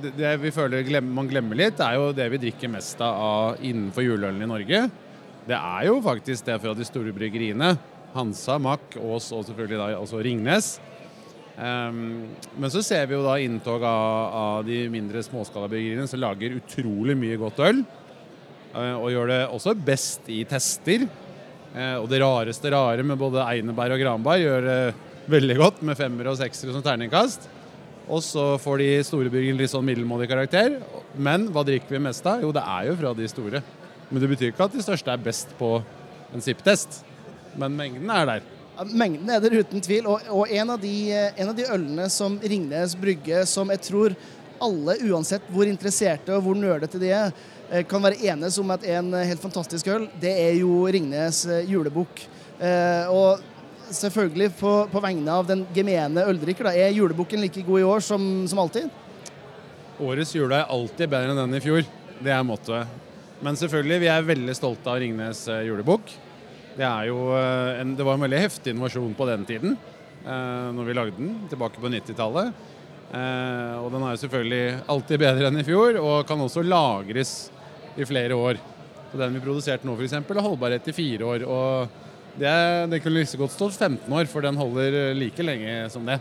Det, 0.00 0.30
vi 0.40 0.50
føler 0.54 1.02
man 1.04 1.28
glemmer 1.28 1.58
litt, 1.58 1.78
er 1.78 1.98
jo 2.00 2.10
det 2.16 2.26
vi 2.32 2.42
drikker 2.48 2.70
mest 2.72 2.98
av 3.04 3.62
innenfor 3.62 4.08
juleølen 4.08 4.42
i 4.42 4.50
Norge. 4.56 4.82
Det 5.46 5.54
er 5.54 5.86
jo 5.86 6.00
faktisk 6.02 6.50
det 6.50 6.58
fra 6.64 6.74
de 6.74 6.86
store 6.86 7.14
bryggeriene. 7.14 7.76
Hansa, 8.16 8.58
Mack, 8.58 8.98
Aas 8.98 9.30
og 9.30 9.46
selvfølgelig 9.46 9.84
da 9.84 9.90
også 10.02 10.26
Ringnes. 10.26 10.78
Um, 11.58 12.28
men 12.54 12.70
så 12.70 12.84
ser 12.86 13.08
vi 13.10 13.16
jo 13.16 13.24
da 13.24 13.34
inntog 13.42 13.82
av, 13.82 14.34
av 14.38 14.66
de 14.66 14.84
mindre 14.92 15.24
småskalabryggeriene 15.26 16.06
som 16.06 16.20
lager 16.22 16.54
utrolig 16.60 17.16
mye 17.18 17.38
godt 17.40 17.62
øl. 17.66 17.80
Uh, 18.76 18.94
og 18.94 19.10
gjør 19.10 19.32
det 19.32 19.40
også 19.56 19.74
best 19.74 20.28
i 20.30 20.44
tester. 20.46 21.08
Uh, 21.74 21.98
og 21.98 22.06
det 22.12 22.22
rareste 22.22 22.70
rare 22.72 23.02
med 23.06 23.18
både 23.18 23.42
einebær 23.42 23.96
og 23.96 24.02
granbær 24.04 24.38
gjør 24.38 24.68
det 24.68 24.80
veldig 25.28 25.56
godt 25.58 25.82
med 25.84 25.98
femmer 25.98 26.30
og 26.30 26.38
seksere 26.38 26.76
som 26.76 26.84
terningkast. 26.84 27.48
Og 28.08 28.22
så 28.24 28.44
får 28.62 28.78
de 28.80 28.92
store 29.04 29.32
bryggeriene 29.32 29.60
litt 29.60 29.72
sånn 29.74 29.84
middelmådig 29.84 30.30
karakter. 30.30 30.78
Men 31.18 31.50
hva 31.52 31.66
drikker 31.66 31.98
vi 31.98 32.04
mest 32.06 32.26
av? 32.28 32.44
Jo, 32.44 32.52
det 32.54 32.62
er 32.62 32.86
jo 32.88 32.94
fra 33.02 33.12
de 33.18 33.26
store. 33.28 33.64
Men 34.08 34.22
det 34.22 34.30
betyr 34.30 34.54
ikke 34.54 34.70
at 34.70 34.78
de 34.78 34.84
største 34.86 35.12
er 35.12 35.26
best 35.26 35.50
på 35.58 35.74
en 36.32 36.44
SIP-test. 36.44 37.02
Men 37.58 37.76
mengden 37.76 38.14
er 38.14 38.30
der. 38.30 38.46
Mengden 38.86 39.30
er 39.34 39.40
der 39.42 39.56
uten 39.58 39.82
tvil, 39.82 40.06
og, 40.06 40.26
og 40.30 40.50
en, 40.54 40.70
av 40.70 40.78
de, 40.78 41.10
en 41.10 41.48
av 41.50 41.54
de 41.56 41.64
ølene 41.66 42.04
som 42.14 42.36
Ringnes 42.38 42.92
brygge, 42.98 43.40
som 43.50 43.72
jeg 43.74 43.82
tror 43.88 44.14
alle, 44.62 44.94
uansett 45.08 45.46
hvor 45.52 45.66
interesserte 45.66 46.34
og 46.34 46.44
hvor 46.44 46.58
nølete 46.58 47.00
de 47.00 47.10
er, 47.14 47.32
eh, 47.70 47.84
kan 47.88 48.02
være 48.04 48.20
enes 48.30 48.58
om 48.62 48.70
at 48.74 48.86
er 48.86 49.00
en 49.00 49.14
helt 49.18 49.42
fantastisk 49.42 49.90
øl, 49.90 50.06
det 50.20 50.30
er 50.30 50.58
jo 50.60 50.84
Ringnes 50.86 51.44
eh, 51.46 51.64
julebukk. 51.66 52.22
Eh, 52.58 53.10
og 53.10 53.42
selvfølgelig 53.90 54.52
på, 54.60 54.72
på 54.92 55.02
vegne 55.02 55.40
av 55.40 55.48
den 55.48 55.66
gemene 55.74 56.26
øldrikker, 56.30 56.70
da, 56.70 56.76
er 56.76 56.94
julebukken 56.94 57.42
like 57.42 57.66
god 57.66 57.82
i 57.82 57.88
år 57.88 58.04
som, 58.04 58.22
som 58.50 58.62
alltid? 58.62 58.86
Årets 59.98 60.36
jule 60.36 60.54
er 60.54 60.70
alltid 60.70 61.10
bedre 61.10 61.34
enn 61.34 61.42
den 61.42 61.58
i 61.58 61.64
fjor. 61.64 61.82
Det 62.22 62.30
er 62.34 62.46
mottoet. 62.46 62.96
Men 63.42 63.58
selvfølgelig, 63.58 64.02
vi 64.02 64.10
er 64.10 64.26
veldig 64.26 64.54
stolte 64.54 64.90
av 64.90 65.02
Ringnes 65.02 65.44
julebukk. 65.66 66.14
Det, 66.78 66.86
eh, 66.86 67.80
en, 67.80 67.96
det 67.98 68.04
var 68.06 68.14
en 68.14 68.22
veldig 68.22 68.38
heftig 68.38 68.70
innovasjon 68.70 69.14
på 69.18 69.26
den 69.26 69.44
tiden, 69.48 69.72
eh, 70.22 70.66
når 70.76 70.86
vi 70.86 70.94
lagde 70.94 71.16
den, 71.18 71.32
tilbake 71.50 71.82
på 71.82 71.90
90-tallet. 71.90 72.52
Eh, 73.08 73.74
og 73.82 73.88
den 73.90 74.04
er 74.04 74.14
jo 74.14 74.20
selvfølgelig 74.22 74.62
alltid 74.94 75.22
bedre 75.24 75.48
enn 75.50 75.58
i 75.58 75.66
fjor, 75.66 75.98
og 75.98 76.28
kan 76.28 76.44
også 76.44 76.62
lagres 76.62 77.32
i 77.98 78.06
flere 78.06 78.36
år. 78.38 78.60
Så 79.10 79.18
Den 79.18 79.34
vi 79.34 79.42
produserte 79.42 79.88
nå, 79.88 79.96
f.eks., 79.98 80.14
har 80.22 80.46
holdbarhet 80.46 80.86
i 80.86 80.94
fire 80.94 81.26
år. 81.26 81.46
Og 81.48 82.04
Det, 82.38 82.50
det 82.92 83.00
kunne 83.02 83.18
like 83.18 83.38
godt 83.40 83.56
stått 83.56 83.74
15 83.74 84.12
år, 84.14 84.28
for 84.30 84.46
den 84.46 84.54
holder 84.54 85.16
like 85.18 85.42
lenge 85.42 85.88
som 85.90 86.06
det. 86.06 86.20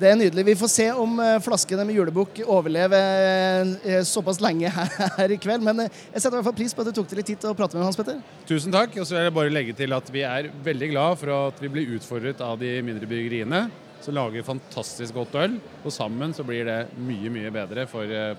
Det 0.00 0.08
er 0.08 0.16
nydelig. 0.16 0.44
Vi 0.48 0.56
får 0.56 0.70
se 0.72 0.84
om 0.96 1.18
eh, 1.20 1.34
flaskene 1.44 1.84
med 1.84 1.98
julebukk 1.98 2.38
overlever 2.46 3.74
eh, 3.84 3.98
såpass 4.08 4.38
lenge 4.40 4.70
her, 5.18 5.34
i 5.34 5.36
kveld. 5.36 5.60
Men 5.66 5.82
eh, 5.84 5.98
jeg 6.14 6.22
setter 6.22 6.38
i 6.38 6.38
hvert 6.38 6.48
fall 6.48 6.56
pris 6.56 6.72
på 6.72 6.80
at 6.80 6.88
du 6.88 6.96
tok 6.96 7.10
deg 7.10 7.20
litt 7.20 7.28
tid 7.28 7.42
til 7.42 7.50
å 7.52 7.56
prate 7.58 7.76
med 7.76 7.84
Hans 7.84 7.98
Petter. 8.00 8.22
Tusen 8.48 8.72
takk. 8.72 8.96
Og 8.96 9.04
så 9.04 9.18
vil 9.18 9.26
jeg 9.26 9.34
bare 9.36 9.52
legge 9.52 9.74
til 9.76 9.92
at 9.92 10.08
vi 10.14 10.24
er 10.24 10.48
veldig 10.64 10.88
glad 10.94 11.20
for 11.20 11.34
at 11.34 11.60
vi 11.60 11.72
blir 11.74 11.92
utfordret 11.98 12.40
av 12.46 12.56
de 12.62 12.72
mindre 12.86 13.10
bryggeriene, 13.10 13.66
som 14.00 14.16
lager 14.16 14.46
fantastisk 14.46 15.20
godt 15.20 15.36
øl. 15.42 15.60
Og 15.84 15.92
sammen 15.92 16.32
så 16.36 16.48
blir 16.48 16.64
det 16.70 16.80
mye, 16.96 17.34
mye 17.36 17.52
bedre 17.60 17.84
for, 17.90 18.08
eh, 18.08 18.32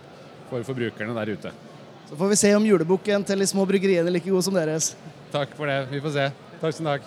for 0.50 0.65
forbrukerne 0.65 1.13
der 1.20 1.36
ute. 1.36 1.53
Så 2.10 2.18
får 2.18 2.34
vi 2.34 2.41
se 2.41 2.56
om 2.58 2.65
julebukken 2.65 3.27
til 3.30 3.46
de 3.46 3.53
små 3.53 3.70
bryggeriene 3.70 4.10
er 4.10 4.18
like 4.18 4.34
god 4.34 4.50
som 4.50 4.58
deres. 4.58 4.96
Takk 5.30 5.53
for 5.53 5.70
det. 5.70 5.84
Vi 5.94 6.01
får 6.01 6.18
se. 6.18 6.32
Tusen 6.58 6.89
takk. 6.89 7.06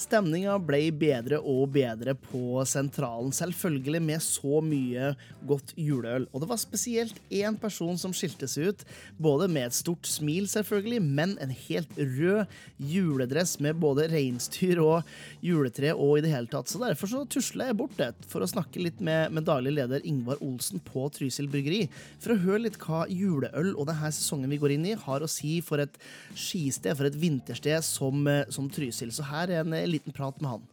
Stemninga 0.00 0.54
ble 0.64 0.86
bedre 0.96 1.40
og 1.44 1.74
bedre 1.74 2.14
på 2.16 2.62
Sentralen, 2.68 3.32
selvfølgelig 3.36 4.00
med 4.00 4.22
så 4.24 4.60
mye 4.64 5.10
godt 5.48 5.74
juleøl. 5.76 6.24
Og 6.32 6.40
det 6.40 6.48
var 6.48 6.60
spesielt 6.62 7.18
én 7.28 7.58
person 7.60 7.98
som 8.00 8.14
skilte 8.16 8.48
seg 8.48 8.70
ut, 8.70 8.84
både 9.20 9.48
med 9.52 9.68
et 9.68 9.76
stort 9.76 10.08
smil, 10.08 10.48
selvfølgelig, 10.48 11.02
men 11.04 11.34
en 11.42 11.52
helt 11.66 11.92
rød 11.98 12.48
juledress 12.80 13.58
med 13.60 13.76
både 13.82 14.08
reinsdyr 14.12 14.80
og 14.80 15.10
juletre 15.44 15.92
og 15.92 16.16
i 16.18 16.24
det 16.24 16.32
hele 16.32 16.48
tatt. 16.48 16.70
Så 16.72 16.80
derfor 16.80 17.10
så 17.10 17.26
tusla 17.28 17.68
jeg 17.68 17.78
bort 17.82 17.98
det 18.00 18.12
for 18.30 18.40
å 18.40 18.48
snakke 18.48 18.80
litt 18.80 19.04
med, 19.04 19.34
med 19.36 19.44
daglig 19.48 19.74
leder 19.76 20.06
Ingvar 20.08 20.40
Olsen 20.44 20.80
på 20.80 21.10
Trysil 21.12 21.50
bryggeri, 21.52 21.82
for 22.22 22.34
å 22.34 22.40
høre 22.46 22.64
litt 22.64 22.80
hva 22.80 23.04
juleøl 23.10 23.74
og 23.74 23.90
denne 23.90 24.12
sesongen 24.16 24.48
vi 24.52 24.60
går 24.62 24.76
inn 24.78 24.88
i, 24.94 24.96
har 25.04 25.20
å 25.20 25.30
si 25.30 25.58
for 25.64 25.84
et 25.84 26.00
skisted, 26.32 26.96
for 26.96 27.10
et 27.10 27.20
vintersted 27.20 27.84
som, 27.84 28.24
som 28.48 28.72
Trysil. 28.72 29.12
Så 29.12 29.28
her 29.28 29.52
er 29.52 29.64
en 29.64 29.89
liten 29.90 30.12
prat 30.12 30.40
med 30.40 30.50
han. 30.50 30.66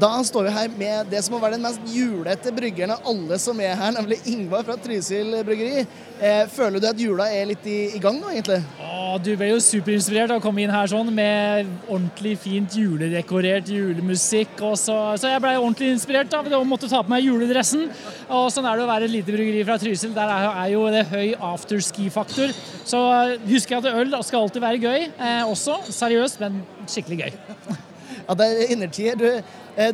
Da 0.00 0.08
står 0.24 0.46
vi 0.46 0.52
her 0.54 0.68
med 0.80 1.10
det 1.12 1.20
som 1.20 1.34
må 1.34 1.38
være 1.42 1.58
den 1.58 1.64
mest 1.66 1.80
julete 1.92 2.52
bryggeren 2.56 2.94
av 2.94 3.08
alle 3.10 3.36
som 3.42 3.58
er 3.60 3.74
her, 3.76 3.90
nemlig 3.92 4.16
Ingvar 4.32 4.62
fra 4.64 4.78
Trysil 4.80 5.34
bryggeri. 5.44 5.82
Eh, 6.20 6.44
føler 6.48 6.80
du 6.80 6.86
at 6.88 7.00
jula 7.00 7.26
er 7.28 7.50
litt 7.50 7.66
i, 7.68 7.96
i 7.98 8.00
gang 8.00 8.16
nå, 8.20 8.30
egentlig? 8.32 8.62
Å, 8.80 9.18
du 9.20 9.28
ble 9.36 9.50
jo 9.50 9.58
superinspirert 9.60 10.32
av 10.32 10.40
å 10.40 10.44
komme 10.44 10.62
inn 10.62 10.72
her 10.72 10.88
sånn 10.88 11.10
med 11.12 11.68
ordentlig 11.82 12.32
fint 12.40 12.76
juledekorert 12.80 13.68
julemusikk. 13.68 14.54
Og 14.70 14.78
så, 14.80 14.96
så 15.20 15.34
jeg 15.34 15.44
ble 15.44 15.52
ordentlig 15.58 15.92
inspirert 15.96 16.38
av 16.38 16.48
å 16.48 16.62
måtte 16.64 16.88
ta 16.88 17.02
på 17.04 17.12
meg 17.12 17.26
juledressen. 17.26 17.90
Og 18.30 18.48
sånn 18.54 18.70
er 18.70 18.80
det 18.80 18.86
å 18.86 18.90
være 18.94 19.10
et 19.10 19.16
lite 19.18 19.36
bryggeri 19.36 19.66
fra 19.68 19.76
Trysil. 19.82 20.16
Der 20.16 20.32
er, 20.38 20.64
jo 20.72 20.86
det 20.94 21.04
høy 21.12 21.36
afterski-faktor. 21.50 22.56
Så 22.88 23.04
husker 23.50 23.76
jeg 23.76 23.84
at 23.84 24.00
øl 24.00 24.16
skal 24.24 24.46
alltid 24.46 24.64
være 24.64 24.80
gøy. 24.80 25.06
Eh, 25.12 25.44
også 25.44 25.82
seriøst, 25.92 26.40
men 26.40 26.62
skikkelig 26.88 27.24
gøy. 27.26 27.88
Ja, 28.26 28.36
det 28.38 28.46
er 28.50 28.74
innertier. 28.74 29.18
Du, 29.18 29.26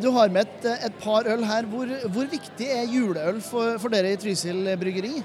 du 0.02 0.10
har 0.16 0.32
med 0.32 0.46
et, 0.46 0.68
et, 0.88 1.00
par 1.02 1.28
øl 1.30 1.44
her. 1.46 1.68
Hvor, 1.70 1.90
hvor 2.12 2.28
viktig 2.30 2.68
er 2.72 2.90
juleøl 2.90 3.40
for, 3.44 3.78
for 3.82 3.92
dere 3.92 4.14
i 4.14 4.20
Trysil 4.20 4.76
bryggeri? 4.80 5.16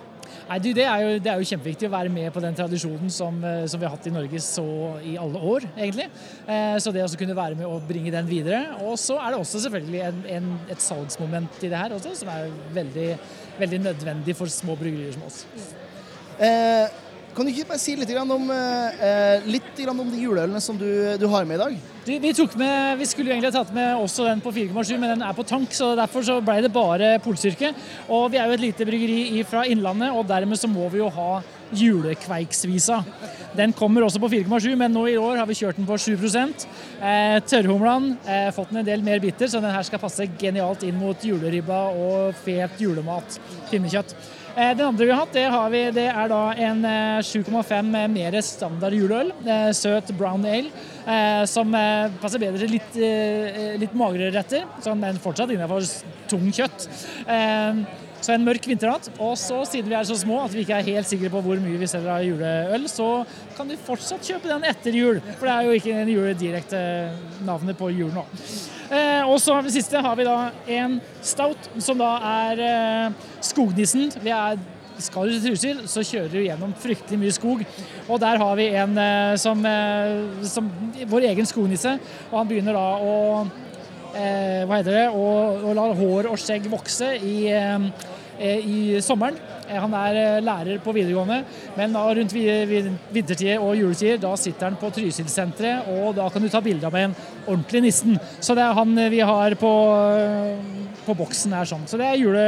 Nei, 0.51 0.57
du, 0.59 0.71
det, 0.75 0.83
er 0.83 1.03
jo, 1.03 1.11
det, 1.23 1.29
er 1.31 1.39
jo, 1.39 1.47
kjempeviktig 1.47 1.87
å 1.87 1.93
være 1.93 2.11
med 2.11 2.27
på 2.35 2.41
den 2.43 2.55
tradisjonen 2.57 3.11
som, 3.13 3.37
som 3.71 3.79
vi 3.79 3.87
har 3.87 3.93
hatt 3.93 4.07
i 4.09 4.11
Norge 4.11 4.41
så 4.43 4.65
i 5.07 5.13
alle 5.19 5.39
år, 5.53 5.67
egentlig. 5.77 6.09
Eh, 6.43 6.75
så 6.83 6.91
det 6.91 7.05
å 7.05 7.19
kunne 7.19 7.37
være 7.37 7.55
med 7.59 7.69
og 7.69 7.85
bringe 7.87 8.11
den 8.11 8.27
videre. 8.27 8.59
Og 8.83 8.97
så 8.99 9.15
er 9.21 9.31
det 9.31 9.39
også 9.39 9.61
selvfølgelig 9.67 10.01
en, 10.09 10.19
en, 10.39 10.49
et 10.73 10.83
salgsmoment 10.83 11.63
i 11.63 11.69
det 11.71 11.79
her 11.79 11.95
også, 11.95 12.17
som 12.19 12.33
er 12.33 12.51
veldig, 12.75 13.07
veldig 13.61 13.79
nødvendig 13.85 14.35
for 14.35 14.51
små 14.51 14.75
bryggerier 14.79 15.15
som 15.15 15.23
oss. 15.29 15.45
Eh, 16.41 16.99
kan 17.31 17.47
du 17.47 17.53
ikke 17.53 17.69
bare 17.69 17.79
si 17.79 17.95
litt 17.95 18.11
om, 18.19 18.51
eh, 18.51 19.47
litt 19.47 19.79
om 19.87 20.03
de 20.03 20.19
juleølene 20.19 20.59
som 20.63 20.75
du, 20.75 20.89
du, 21.15 21.27
har 21.31 21.47
med 21.47 21.59
i 21.59 21.63
dag? 21.63 21.90
Du, 22.01 22.11
vi, 22.17 22.33
med, 22.57 22.97
vi, 22.97 23.05
skulle 23.05 23.29
egentlig 23.29 23.51
tatt 23.53 23.69
med 23.75 23.99
også 24.01 24.23
den 24.25 24.39
på 24.41 24.49
4,7, 24.49 24.95
men 24.97 25.11
den 25.11 25.21
er 25.21 25.35
på 25.37 25.45
tank, 25.45 25.69
så 25.77 25.91
derfor 25.93 26.25
så 26.25 26.39
ble 26.41 26.55
det 26.65 26.71
bare 26.73 27.11
polstyrke. 27.21 27.69
Og 28.09 28.31
vi 28.33 28.39
er 28.41 28.49
jo 28.49 28.55
et 28.57 28.63
lite 28.63 28.87
bryggeri 28.89 29.43
fra 29.45 29.67
Innlandet, 29.69 30.09
og 30.09 30.25
dermed 30.25 30.57
så 30.57 30.69
må 30.71 30.87
vi 30.89 30.97
jo 31.03 31.11
ha 31.13 31.35
julekveiksvisa. 31.77 33.01
Den 33.57 33.73
kommer 33.75 34.05
også 34.05 34.21
på 34.23 34.29
4,7, 34.31 34.75
men 34.79 34.93
nå 34.95 35.05
i 35.11 35.17
år 35.19 35.41
har 35.41 35.49
vi 35.49 35.57
kjørt 35.59 35.79
den 35.79 35.87
på 35.87 35.97
7 35.99 36.13
eh, 36.15 37.37
Tørrhumlan 37.47 38.13
eh, 38.25 38.51
fått 38.55 38.71
den 38.71 38.81
en 38.83 38.87
del 38.87 39.03
mer 39.03 39.19
bitter, 39.23 39.47
så 39.51 39.63
den 39.63 39.73
her 39.73 39.83
skal 39.87 39.99
passe 39.99 40.29
genialt 40.39 40.85
inn 40.87 40.99
mot 40.99 41.25
juleribba 41.25 41.87
og 41.91 42.37
fet 42.45 42.79
julemat. 42.79 43.39
Pinnekjøtt. 43.71 44.15
Eh, 44.55 44.73
den 44.75 44.85
andre 44.85 45.05
vi 45.05 45.11
har 45.11 45.21
hatt, 45.21 45.33
det, 45.33 45.45
har 45.47 45.69
vi, 45.71 45.81
det 45.95 46.07
er 46.11 46.31
da 46.31 46.41
en 46.59 46.83
7,5 47.23 47.93
eh, 47.95 48.07
mer 48.11 48.35
standard 48.43 48.95
juleøl. 48.95 49.31
Eh, 49.45 49.69
søt 49.75 50.11
brown 50.19 50.45
ale. 50.45 50.87
Som 51.49 51.73
passer 52.21 52.37
bedre 52.37 52.59
til 52.61 52.75
litt, 52.75 52.97
litt 53.81 53.93
magrere 53.97 54.29
retter, 54.35 54.67
men 54.93 55.17
fortsatt 55.19 55.49
innenfor 55.49 55.81
tung 56.29 56.45
kjøtt. 56.53 56.85
Så 58.21 58.35
en 58.35 58.45
mørk 58.45 58.67
vinternatt. 58.69 59.09
Og 59.17 59.33
så, 59.39 59.61
siden 59.69 59.89
vi 59.89 59.97
er 59.97 60.07
så 60.07 60.17
små 60.19 60.43
at 60.45 60.53
vi 60.53 60.65
ikke 60.65 60.77
er 60.77 60.89
helt 60.93 61.09
sikre 61.09 61.31
på 61.33 61.41
hvor 61.45 61.61
mye 61.61 61.79
vi 61.81 61.89
selger 61.89 62.13
av 62.13 62.25
juleøl, 62.25 62.89
så 62.91 63.09
kan 63.57 63.69
du 63.69 63.77
fortsatt 63.87 64.27
kjøpe 64.27 64.51
den 64.51 64.67
etter 64.69 64.97
jul. 64.97 65.21
For 65.39 65.49
det 65.49 65.55
er 65.55 65.69
jo 65.69 65.79
ikke 65.79 65.95
en 66.03 66.13
jule 66.15 66.35
direkte 66.37 66.83
navnet 67.47 67.79
på 67.79 67.89
jul 67.93 68.13
nå. 68.13 68.25
Eh, 68.91 69.23
og 69.23 69.37
så 69.39 69.55
det 69.63 69.73
siste 69.73 70.01
har 70.03 70.17
vi 70.19 70.27
da 70.27 70.37
en 70.77 70.99
stout, 71.23 71.71
som 71.79 71.97
da 72.01 72.11
er 72.45 72.61
eh, 72.67 73.25
skognissen. 73.47 74.11
Vi 74.21 74.33
er 74.35 74.59
skal 75.01 75.31
du 75.31 75.37
til 75.39 75.55
Trysil, 75.55 75.81
så 75.89 76.03
kjører 76.05 76.29
du 76.29 76.43
gjennom 76.43 76.73
fryktelig 76.77 77.19
mye 77.21 77.33
skog. 77.33 77.63
Og 78.07 78.21
der 78.21 78.37
har 78.41 78.55
vi 78.59 78.67
en 78.77 78.97
eh, 79.01 79.33
som, 79.41 79.65
eh, 79.65 80.45
som 80.45 80.69
vår 81.09 81.31
egen 81.31 81.47
skognisse. 81.49 81.97
Og 82.29 82.37
han 82.37 82.49
begynner 82.49 82.77
da 82.77 82.87
å 83.01 83.15
eh, 84.13 84.61
Hva 84.67 84.77
heter 84.81 84.97
det? 84.97 85.05
Å, 85.09 85.27
å 85.65 85.75
la 85.77 85.87
hår 85.97 86.29
og 86.31 86.39
skjegg 86.41 86.67
vokse 86.71 87.13
i, 87.17 87.35
eh, 87.55 87.87
i 88.41 89.01
sommeren. 89.03 89.37
Eh, 89.71 89.79
han 89.79 89.93
er 89.95 90.19
eh, 90.19 90.43
lærer 90.43 90.81
på 90.83 90.93
videregående, 90.95 91.41
men 91.77 91.95
rundt 91.95 92.35
vintertider 92.35 93.61
og 93.61 93.77
juletider 93.79 94.21
da 94.21 94.33
sitter 94.39 94.69
han 94.69 94.79
på 94.81 94.91
Trysilsenteret, 94.95 95.89
og 95.91 96.15
da 96.17 96.27
kan 96.31 96.43
du 96.43 96.49
ta 96.51 96.61
bilde 96.63 96.87
av 96.87 96.95
med 96.95 97.09
en 97.09 97.17
ordentlig 97.45 97.85
nissen. 97.87 98.19
Så 98.39 98.55
det 98.57 98.65
er 98.65 98.77
han 98.77 98.95
eh, 98.97 99.11
vi 99.13 99.21
har 99.25 99.57
på, 99.59 99.73
på 101.05 101.17
boksen 101.23 101.57
her 101.57 101.69
sånn. 101.69 101.87
Så 101.87 101.99
det 102.01 102.09
er 102.09 102.21
jule, 102.21 102.47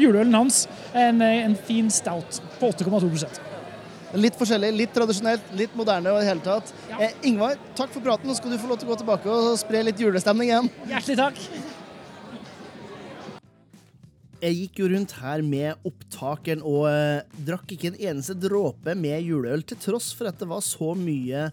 juleølen 0.00 0.36
hans. 0.38 0.66
En, 0.96 1.22
en 1.22 1.56
fin 1.68 1.90
stout 1.92 2.42
på 2.58 2.72
8,2 2.72 3.46
Litt 4.16 4.38
forskjellig, 4.40 4.70
litt 4.72 4.94
tradisjonelt, 4.96 5.50
litt 5.58 5.74
moderne 5.76 6.14
og 6.14 6.22
i 6.22 6.24
det 6.24 6.30
hele 6.30 6.44
tatt. 6.44 6.70
Ja. 6.88 7.00
Eh, 7.04 7.16
Ingvar, 7.28 7.58
takk 7.76 7.92
for 7.92 8.04
praten. 8.04 8.28
Nå 8.28 8.36
skal 8.38 8.54
du 8.54 8.60
få 8.60 8.70
lov 8.70 8.80
til 8.80 8.88
å 8.88 8.94
gå 8.94 9.02
tilbake 9.02 9.34
og 9.34 9.58
spre 9.60 9.84
litt 9.84 10.00
julestemning 10.00 10.48
igjen. 10.48 10.70
Hjertelig 10.88 11.18
takk. 11.20 11.42
Jeg 14.38 14.54
gikk 14.54 14.76
jo 14.78 14.88
rundt 14.92 15.16
her 15.18 15.42
med 15.42 15.88
opptakeren 15.88 16.60
og 16.62 16.84
eh, 16.86 17.24
drakk 17.42 17.72
ikke 17.74 17.90
en 17.90 17.98
eneste 17.98 18.36
dråpe 18.38 18.94
med 18.94 19.24
juleøl, 19.26 19.64
til 19.66 19.80
tross 19.82 20.12
for 20.14 20.30
at 20.30 20.38
det 20.38 20.46
var 20.46 20.62
så 20.62 20.92
mye 20.94 21.48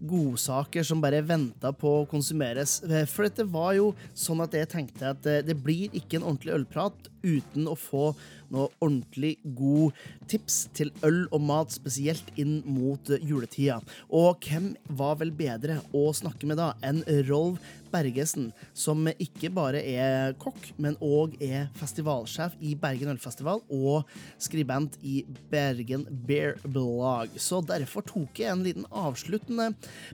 godsaker 0.00 0.86
som 0.86 1.02
bare 1.04 1.20
venta 1.20 1.68
på 1.76 1.90
å 1.98 2.06
konsumeres. 2.08 2.78
Eh, 2.88 3.04
for 3.04 3.28
dette 3.28 3.44
var 3.44 3.74
jo 3.76 3.90
sånn 4.16 4.40
at 4.40 4.56
jeg 4.56 4.70
tenkte 4.72 5.12
at 5.12 5.28
eh, 5.28 5.42
det 5.44 5.58
blir 5.60 5.92
ikke 5.92 6.16
en 6.16 6.30
ordentlig 6.30 6.56
ølprat 6.56 7.10
uten 7.20 7.68
å 7.68 7.76
få 7.76 8.14
noe 8.54 8.70
ordentlig 8.82 9.36
god 9.56 9.96
tips 10.30 10.62
til 10.76 10.92
øl 11.06 11.24
og 11.30 11.42
mat, 11.46 11.74
spesielt 11.74 12.30
inn 12.40 12.60
mot 12.68 13.12
juletida. 13.20 13.80
Og 14.08 14.40
hvem 14.46 14.72
var 14.98 15.18
vel 15.20 15.32
bedre 15.34 15.80
å 15.96 16.08
snakke 16.16 16.48
med 16.48 16.60
da 16.60 16.72
enn 16.86 17.02
Rolv 17.28 17.60
Bergesen, 17.90 18.50
som 18.76 19.08
ikke 19.10 19.50
bare 19.54 19.80
er 19.82 20.36
kokk, 20.40 20.70
men 20.80 20.98
òg 21.02 21.36
er 21.42 21.68
festivalsjef 21.78 22.54
i 22.62 22.76
Bergen 22.78 23.10
Ølfestival 23.14 23.64
og 23.66 24.10
skribent 24.42 24.98
i 25.02 25.24
Bergen 25.50 26.06
Bear 26.28 26.58
Blog. 26.62 27.34
Så 27.34 27.62
derfor 27.66 28.06
tok 28.06 28.42
jeg 28.42 28.52
en 28.52 28.64
liten 28.66 28.86
avsluttende 28.90 29.72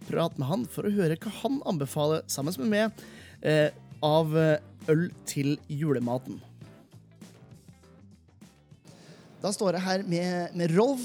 prat 0.08 0.40
med 0.40 0.50
han 0.50 0.66
for 0.72 0.88
å 0.88 0.94
høre 0.96 1.20
hva 1.20 1.34
han 1.42 1.60
anbefaler, 1.68 2.24
sammen 2.32 2.56
med 2.64 2.72
meg, 2.72 3.06
eh, 3.42 3.70
av 4.04 4.32
øl 4.36 5.08
til 5.28 5.56
julematen. 5.68 6.40
Da 9.46 9.52
står 9.54 9.76
jeg 9.76 9.84
her 9.84 10.02
med, 10.10 10.54
med 10.58 10.72
Rolf. 10.74 11.04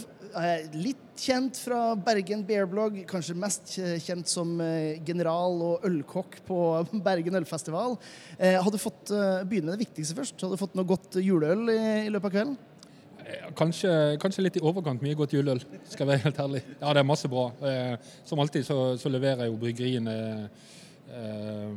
Litt 0.74 1.20
kjent 1.22 1.60
fra 1.62 1.92
Bergen 2.02 2.42
Bearblog, 2.48 2.96
kanskje 3.06 3.36
mest 3.38 3.76
kjent 4.02 4.32
som 4.32 4.56
eh, 4.64 4.98
general 5.06 5.60
og 5.62 5.86
ølkokk 5.86 6.40
på 6.48 6.58
Bergen 7.06 7.38
ølfestival. 7.38 8.00
Har 8.40 8.58
hadde 8.66 8.80
du 8.80 8.82
fått 8.82 9.12
eh, 9.14 9.44
begynne 9.46 9.70
med 9.70 9.78
det 9.78 9.84
viktigste 9.84 10.18
først? 10.18 10.40
Hadde 10.42 10.58
du 10.58 10.62
fått 10.64 10.74
noe 10.80 10.90
godt 10.90 11.20
juleøl 11.22 11.70
i, 11.70 11.78
i 12.08 12.10
løpet 12.10 12.32
av 12.32 12.34
kvelden? 12.38 12.58
Kanskje, 13.60 13.94
kanskje, 14.24 14.48
litt 14.48 14.58
i 14.58 14.66
overkant 14.72 15.06
mye 15.06 15.20
godt 15.20 15.38
juleøl, 15.38 15.62
skal 15.86 16.08
jeg 16.08 16.10
være 16.10 16.26
helt 16.26 16.42
ærlig. 16.42 16.64
Ja, 16.80 16.96
det 16.96 17.04
er 17.04 17.08
masse 17.12 17.30
bra. 17.32 17.46
Som 18.26 18.42
alltid 18.42 18.66
så, 18.66 18.80
så 19.00 19.12
leverer 19.14 19.52
jo 19.52 19.60
bryggeriene 19.62 20.18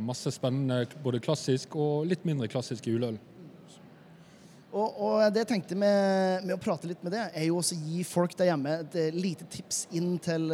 masse 0.00 0.32
spennende 0.32 0.86
både 1.04 1.20
klassisk 1.22 1.76
og 1.76 2.08
litt 2.08 2.24
mindre 2.24 2.48
klassisk 2.48 2.88
juleøl. 2.88 3.20
Og, 4.74 4.96
og, 4.98 5.18
det 5.30 5.44
jeg 5.44 5.52
tenkte 5.52 5.76
med, 5.78 6.42
med, 6.42 6.56
å 6.56 6.62
prate 6.62 6.88
litt 6.90 7.02
med 7.06 7.14
det, 7.14 7.28
er 7.30 7.46
jo 7.46 7.60
også 7.60 7.76
å 7.76 7.84
gi 7.86 8.00
folk 8.08 8.34
der 8.38 8.50
hjemme 8.50 8.80
et 8.82 8.96
lite 9.14 9.46
tips 9.50 9.84
inn 9.94 10.16
til, 10.22 10.50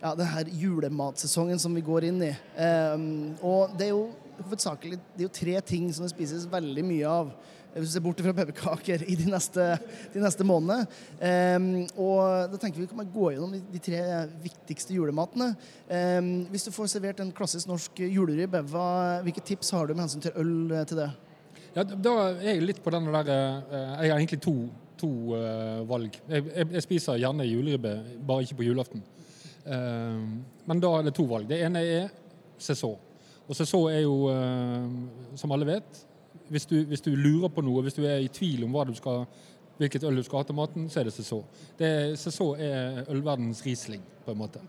ja, 0.00 0.14
den 0.18 0.26
her 0.32 0.50
julematsesongen 0.50 1.60
som 1.62 1.76
vi 1.76 1.84
går 1.86 2.08
inn 2.08 2.24
i. 2.26 2.32
Um, 2.56 3.06
og 3.38 3.76
det 3.78 3.86
er 3.86 3.94
jo 3.94 4.08
hovedsakelig 4.40 4.98
det 5.14 5.22
er 5.22 5.28
jo 5.28 5.38
tre 5.40 5.56
ting 5.68 5.88
som 5.92 6.06
det 6.06 6.12
spises 6.14 6.48
veldig 6.50 6.84
mye 6.88 7.14
av. 7.20 7.32
Hvis 7.70 7.92
du 7.92 7.94
ser 7.94 8.02
bort 8.02 8.18
fra 8.18 8.32
pepperkaker 8.34 9.04
i 9.06 9.14
de 9.14 9.28
neste, 9.30 9.64
de 10.10 10.22
neste 10.24 10.42
månedene. 10.42 10.88
Um, 11.22 11.68
og 12.02 12.50
da 12.50 12.58
tenker 12.58 12.82
vi 12.82 12.88
kan 12.90 13.14
gå 13.14 13.30
gjennom 13.30 13.54
de, 13.54 13.62
de 13.70 13.82
tre 13.84 14.00
viktigste 14.42 14.96
julematene. 14.96 15.52
Um, 15.86 16.32
hvis 16.50 16.66
du 16.66 16.74
får 16.74 16.90
servert 16.96 17.22
en 17.22 17.30
klassisk 17.36 17.70
norsk 17.70 18.02
juleribbe, 18.10 18.64
hvilke 18.66 19.44
tips 19.52 19.70
har 19.76 19.86
du 19.86 19.94
med 19.94 20.08
hensyn 20.08 20.26
til 20.26 20.34
øl 20.40 20.80
eh, 20.80 20.88
til 20.90 21.04
det? 21.04 21.12
Ja, 21.74 21.84
da 21.84 22.12
er 22.32 22.40
jeg 22.48 22.64
litt 22.64 22.80
på 22.82 22.90
den 22.90 23.06
der 23.12 23.28
eh, 23.30 23.74
Jeg 24.02 24.10
har 24.10 24.18
egentlig 24.18 24.40
to, 24.42 24.54
to 24.98 25.10
eh, 25.38 25.82
valg. 25.86 26.16
Jeg, 26.28 26.46
jeg, 26.48 26.70
jeg 26.74 26.82
spiser 26.86 27.20
gjerne 27.22 27.46
juleribbe, 27.46 27.92
bare 28.26 28.46
ikke 28.46 28.58
på 28.58 28.66
julaften. 28.66 29.04
Eh, 29.64 30.24
men 30.66 30.82
da 30.82 30.90
er 30.96 31.06
det 31.06 31.14
to 31.14 31.28
valg. 31.30 31.46
Det 31.50 31.60
ene 31.62 31.84
er 31.86 32.10
sesong. 32.58 32.98
Og 33.50 33.58
sesong 33.58 33.88
er 33.90 34.04
jo, 34.04 34.30
som 35.34 35.50
alle 35.50 35.66
vet 35.66 36.04
hvis 36.54 36.68
du, 36.70 36.76
hvis 36.86 37.02
du 37.02 37.08
lurer 37.18 37.50
på 37.50 37.62
noe, 37.66 37.82
hvis 37.82 37.96
du 37.96 38.04
er 38.06 38.22
i 38.22 38.28
tvil 38.30 38.62
om 38.66 38.76
skal, 38.94 39.24
hvilket 39.78 40.04
øl 40.06 40.18
du 40.18 40.22
skal 40.22 40.42
ha 40.42 40.46
til 40.46 40.58
maten, 40.58 40.88
så 40.90 41.00
er 41.00 41.08
det 41.08 41.14
sesong. 41.14 41.42
Sesong 42.18 42.62
er 42.62 43.04
ølverdens 43.10 43.64
Riesling, 43.66 44.02
på 44.24 44.34
en 44.34 44.38
måte. 44.38 44.62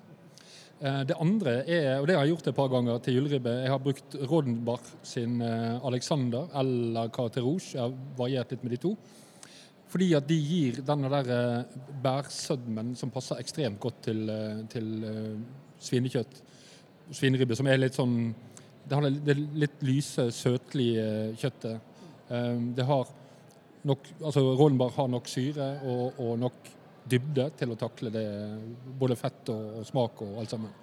Eh, 0.82 1.04
Det 1.06 1.16
andre 1.22 1.52
er, 1.70 2.00
og 2.00 2.08
det 2.08 2.16
har 2.16 2.26
jeg 2.26 2.34
gjort 2.34 2.48
et 2.50 2.58
par 2.58 2.70
ganger 2.74 3.02
til 3.06 3.20
juleribbe, 3.20 3.52
jeg 3.62 3.70
har 3.70 3.82
brukt 3.82 4.16
Rodenbach 4.32 4.88
sin 5.06 5.42
eh, 5.46 5.86
Alexander 5.86 6.48
eller 6.58 7.12
Carte 7.14 7.42
Rouge. 7.42 7.76
Jeg 7.76 7.82
har 7.84 7.94
variert 8.18 8.52
litt 8.52 8.64
med 8.64 8.74
de 8.74 8.80
to. 8.82 8.96
Fordi 9.92 10.08
at 10.18 10.26
de 10.26 10.38
gir 10.40 10.80
denne 10.88 11.12
der 11.14 11.30
eh, 11.36 11.78
bærsødmen 12.02 12.96
som 12.98 13.14
passer 13.14 13.38
ekstremt 13.38 13.80
godt 13.80 14.02
til, 14.08 14.26
til 14.74 14.90
svinekjøtt. 15.78 16.42
Svineribbe 17.12 17.56
som 17.60 17.70
er 17.70 17.78
litt 17.78 17.98
sånn 17.98 18.34
Det 18.82 18.98
har 18.98 19.06
det 19.06 19.38
litt 19.38 19.84
lyse, 19.86 20.32
søtlige 20.34 21.36
kjøttet. 21.38 21.82
Det 22.76 22.86
har 22.88 23.10
nok 23.84 24.08
Altså 24.24 24.42
Rodenbach 24.56 24.96
har 24.96 25.10
nok 25.12 25.28
syre 25.30 25.68
og, 25.86 26.18
og 26.18 26.40
nok 26.40 26.72
dybde 27.12 27.50
til 27.60 27.74
å 27.74 27.80
takle 27.80 28.14
det, 28.14 28.28
både 29.00 29.18
fett 29.20 29.52
og, 29.54 29.82
smak 29.88 30.24
og 30.26 30.40
alt 30.42 30.54
sammen. 30.56 30.78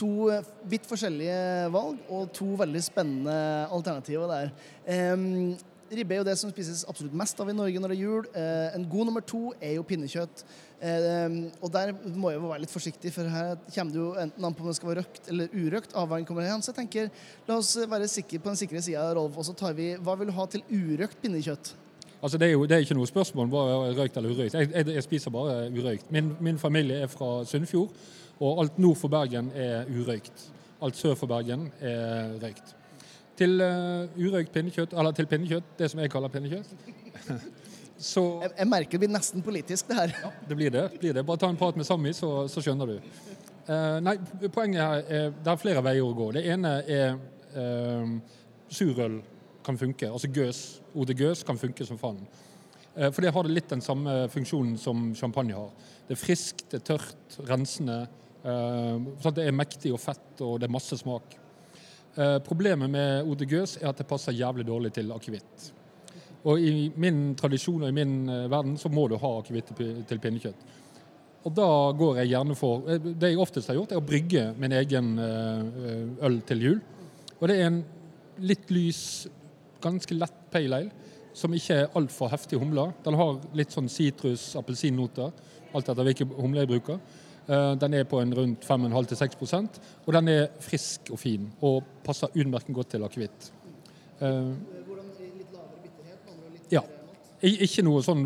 To 0.00 0.30
eh, 0.32 0.46
vidt 0.70 0.86
forskjellige 0.88 1.70
valg 1.74 2.06
og 2.08 2.30
to 2.36 2.52
veldig 2.60 2.82
spennende 2.84 3.34
alternativer 3.74 4.30
der. 4.30 4.54
Um, 4.86 5.58
ribbe 5.90 6.14
er 6.14 6.20
jo 6.20 6.26
det 6.26 6.36
som 6.38 6.52
spises 6.52 6.84
absolutt 6.88 7.14
mest 7.18 7.38
av 7.42 7.50
i 7.50 7.56
Norge 7.56 7.82
når 7.82 7.92
det 7.92 7.96
er 7.98 8.04
jul. 8.04 8.28
Eh, 8.30 8.76
en 8.76 8.86
god 8.90 9.08
nummer 9.08 9.24
to 9.26 9.50
er 9.58 9.74
jo 9.76 9.86
pinnekjøtt. 9.86 10.44
Eh, 10.80 11.36
og 11.60 11.72
der 11.74 11.92
må 12.14 12.30
jeg 12.30 12.38
jo 12.40 12.52
være 12.52 12.64
litt 12.64 12.72
forsiktig, 12.72 13.12
for 13.14 13.28
her 13.28 13.56
kommer 13.74 13.92
det 13.92 14.00
jo 14.00 14.08
enten 14.22 14.46
an 14.46 14.56
på 14.56 14.64
om 14.64 14.70
det 14.70 14.78
skal 14.78 14.92
være 14.92 15.04
røkt 15.04 15.30
eller 15.34 15.52
urøkt. 15.56 15.94
avveining 15.98 16.28
kommer 16.28 16.46
igjen. 16.46 16.62
Så 16.62 16.72
jeg 16.72 16.80
tenker, 16.80 17.12
la 17.48 17.58
oss 17.58 17.74
være 17.90 18.08
sikre 18.10 18.40
på 18.40 18.52
den 18.52 18.60
sikre 18.62 18.84
sida, 18.86 19.08
Rolf. 19.18 19.36
Og 19.36 19.50
så 19.50 19.56
tar 19.58 19.76
vi 19.78 19.92
Hva 19.98 20.16
vil 20.18 20.30
du 20.30 20.36
ha 20.38 20.46
til 20.50 20.64
urøkt 20.70 21.20
pinnekjøtt? 21.22 21.74
Altså 22.22 22.38
Det 22.38 22.48
er 22.48 22.52
jo 22.52 22.64
det 22.66 22.76
er 22.76 22.84
ikke 22.84 22.94
noe 22.94 23.08
spørsmål 23.08 23.46
om 23.48 23.54
er 23.60 23.98
røykt 23.98 24.16
eller 24.16 24.30
urøykt. 24.30 24.54
Jeg, 24.54 24.68
jeg, 24.74 24.94
jeg 24.94 25.02
spiser 25.02 25.30
bare 25.30 25.70
urøykt. 25.72 26.10
Min, 26.12 26.34
min 26.40 26.58
familie 26.58 27.00
er 27.00 27.06
fra 27.06 27.44
Sunnfjord, 27.44 27.88
og 28.40 28.60
alt 28.60 28.78
nord 28.78 28.96
for 28.96 29.08
Bergen 29.08 29.50
er 29.54 29.88
urøykt. 29.88 30.50
Alt 30.82 30.96
sør 30.96 31.14
for 31.14 31.26
Bergen 31.26 31.70
er 31.80 32.36
røykt. 32.42 32.76
Til 33.40 33.60
uh, 33.64 34.20
urøykt 34.20 34.52
pinnekjøtt, 34.52 34.92
eller 34.92 35.16
til 35.16 35.26
pinnekjøtt, 35.26 35.72
det 35.78 35.90
som 35.90 36.00
jeg 36.00 36.12
kaller 36.12 36.28
pinnekjøtt, 36.28 36.74
så 38.12 38.22
Jeg, 38.42 38.50
jeg 38.58 38.68
merker 38.68 38.90
det 38.90 39.00
blir 39.00 39.12
nesten 39.16 39.42
politisk, 39.42 39.88
det 39.88 39.96
her. 39.96 40.14
det 40.48 40.56
blir 40.56 40.70
det. 40.70 40.86
blir 41.00 41.16
det. 41.16 41.26
Bare 41.26 41.40
ta 41.40 41.48
en 41.48 41.56
prat 41.56 41.76
med 41.76 41.88
Sami, 41.88 42.12
så, 42.12 42.48
så 42.48 42.60
skjønner 42.60 42.86
du. 42.86 43.10
Uh, 43.68 43.96
nei, 44.04 44.18
poenget 44.52 44.82
her 44.82 45.02
er 45.08 45.32
det 45.32 45.52
er 45.52 45.60
flere 45.60 45.84
veier 45.84 46.04
å 46.04 46.12
gå. 46.16 46.32
Det 46.36 46.44
ene 46.52 46.76
er 46.84 47.16
uh, 47.56 48.16
surøl 48.68 49.22
kan 49.64 49.78
funke. 49.78 50.08
Altså 50.10 50.30
gøs, 50.32 50.80
Ode 50.94 51.14
Gøs 51.14 51.42
kan 51.46 51.58
funke 51.58 51.86
som 51.86 51.98
faen. 52.00 52.22
Eh, 52.94 53.10
for 53.10 53.22
det 53.22 53.32
har 53.34 53.46
det 53.46 53.54
litt 53.54 53.70
den 53.70 53.84
samme 53.84 54.24
funksjonen 54.32 54.78
som 54.80 55.10
champagne 55.16 55.56
har. 55.56 55.70
Det 56.08 56.16
er 56.16 56.20
friskt, 56.20 56.66
det 56.70 56.80
er 56.80 56.86
tørt, 56.92 57.36
rensende. 57.48 58.02
Eh, 58.42 59.28
det 59.30 59.46
er 59.46 59.56
mektig 59.56 59.92
og 59.94 60.02
fett, 60.02 60.32
og 60.40 60.58
det 60.60 60.68
er 60.68 60.74
masse 60.74 60.98
smak. 60.98 61.36
Eh, 62.16 62.38
problemet 62.44 62.90
med 62.90 63.28
Ode 63.30 63.46
Gøs 63.46 63.78
er 63.80 63.90
at 63.92 64.00
det 64.00 64.08
passer 64.10 64.36
jævlig 64.36 64.66
dårlig 64.66 64.92
til 64.96 65.12
akevitt. 65.14 65.70
Og 66.50 66.58
i 66.58 66.90
min 66.96 67.34
tradisjon 67.36 67.82
og 67.84 67.90
i 67.90 67.94
min 67.94 68.24
verden 68.48 68.78
så 68.80 68.88
må 68.88 69.04
du 69.08 69.18
ha 69.20 69.32
akevitt 69.38 69.74
til 70.08 70.20
pinnekjøtt. 70.22 70.62
Og 71.44 71.52
da 71.56 71.68
går 71.96 72.20
jeg 72.20 72.30
gjerne 72.32 72.54
for 72.56 72.84
Det 72.88 73.28
jeg 73.28 73.38
oftest 73.40 73.68
har 73.68 73.76
gjort, 73.76 73.92
er 73.92 74.00
å 74.00 74.04
brygge 74.04 74.46
min 74.56 74.72
egen 74.72 75.18
øl 75.20 76.40
til 76.48 76.64
jul. 76.64 76.80
Og 77.40 77.48
det 77.48 77.58
er 77.58 77.68
en 77.68 77.82
litt 78.40 78.72
lys, 78.72 79.28
ganske 79.82 80.16
lett 80.16 80.38
pale 80.52 80.76
ale, 80.76 81.08
som 81.36 81.52
ikke 81.54 81.76
er 81.84 81.90
altfor 81.98 82.30
heftig 82.32 82.58
humle. 82.58 82.88
Den 83.04 83.14
har 83.18 83.38
litt 83.54 83.72
sånn 83.74 83.88
sitrus, 83.88 84.50
appelsinnoter, 84.58 85.30
alt 85.74 85.90
etter 85.90 86.06
hvilken 86.08 86.32
humle 86.38 86.64
jeg 86.64 86.72
bruker. 86.72 86.98
Eh, 87.50 87.74
Den 87.80 87.94
er 87.94 88.04
på 88.04 88.20
en 88.20 88.34
rundt 88.34 88.66
5,5-6% 88.66 89.80
og 90.06 90.12
den 90.14 90.28
er 90.28 90.50
frisk 90.62 91.10
og 91.10 91.18
fin 91.18 91.48
og 91.66 91.82
passer 92.04 92.30
utmerket 92.34 92.74
godt 92.76 92.92
til 92.94 93.06
akevitt. 93.06 93.50
Eh, 94.20 94.52
Ja. 96.70 96.82
Ikke 97.42 97.82
noe, 97.82 98.02
sånn, 98.04 98.20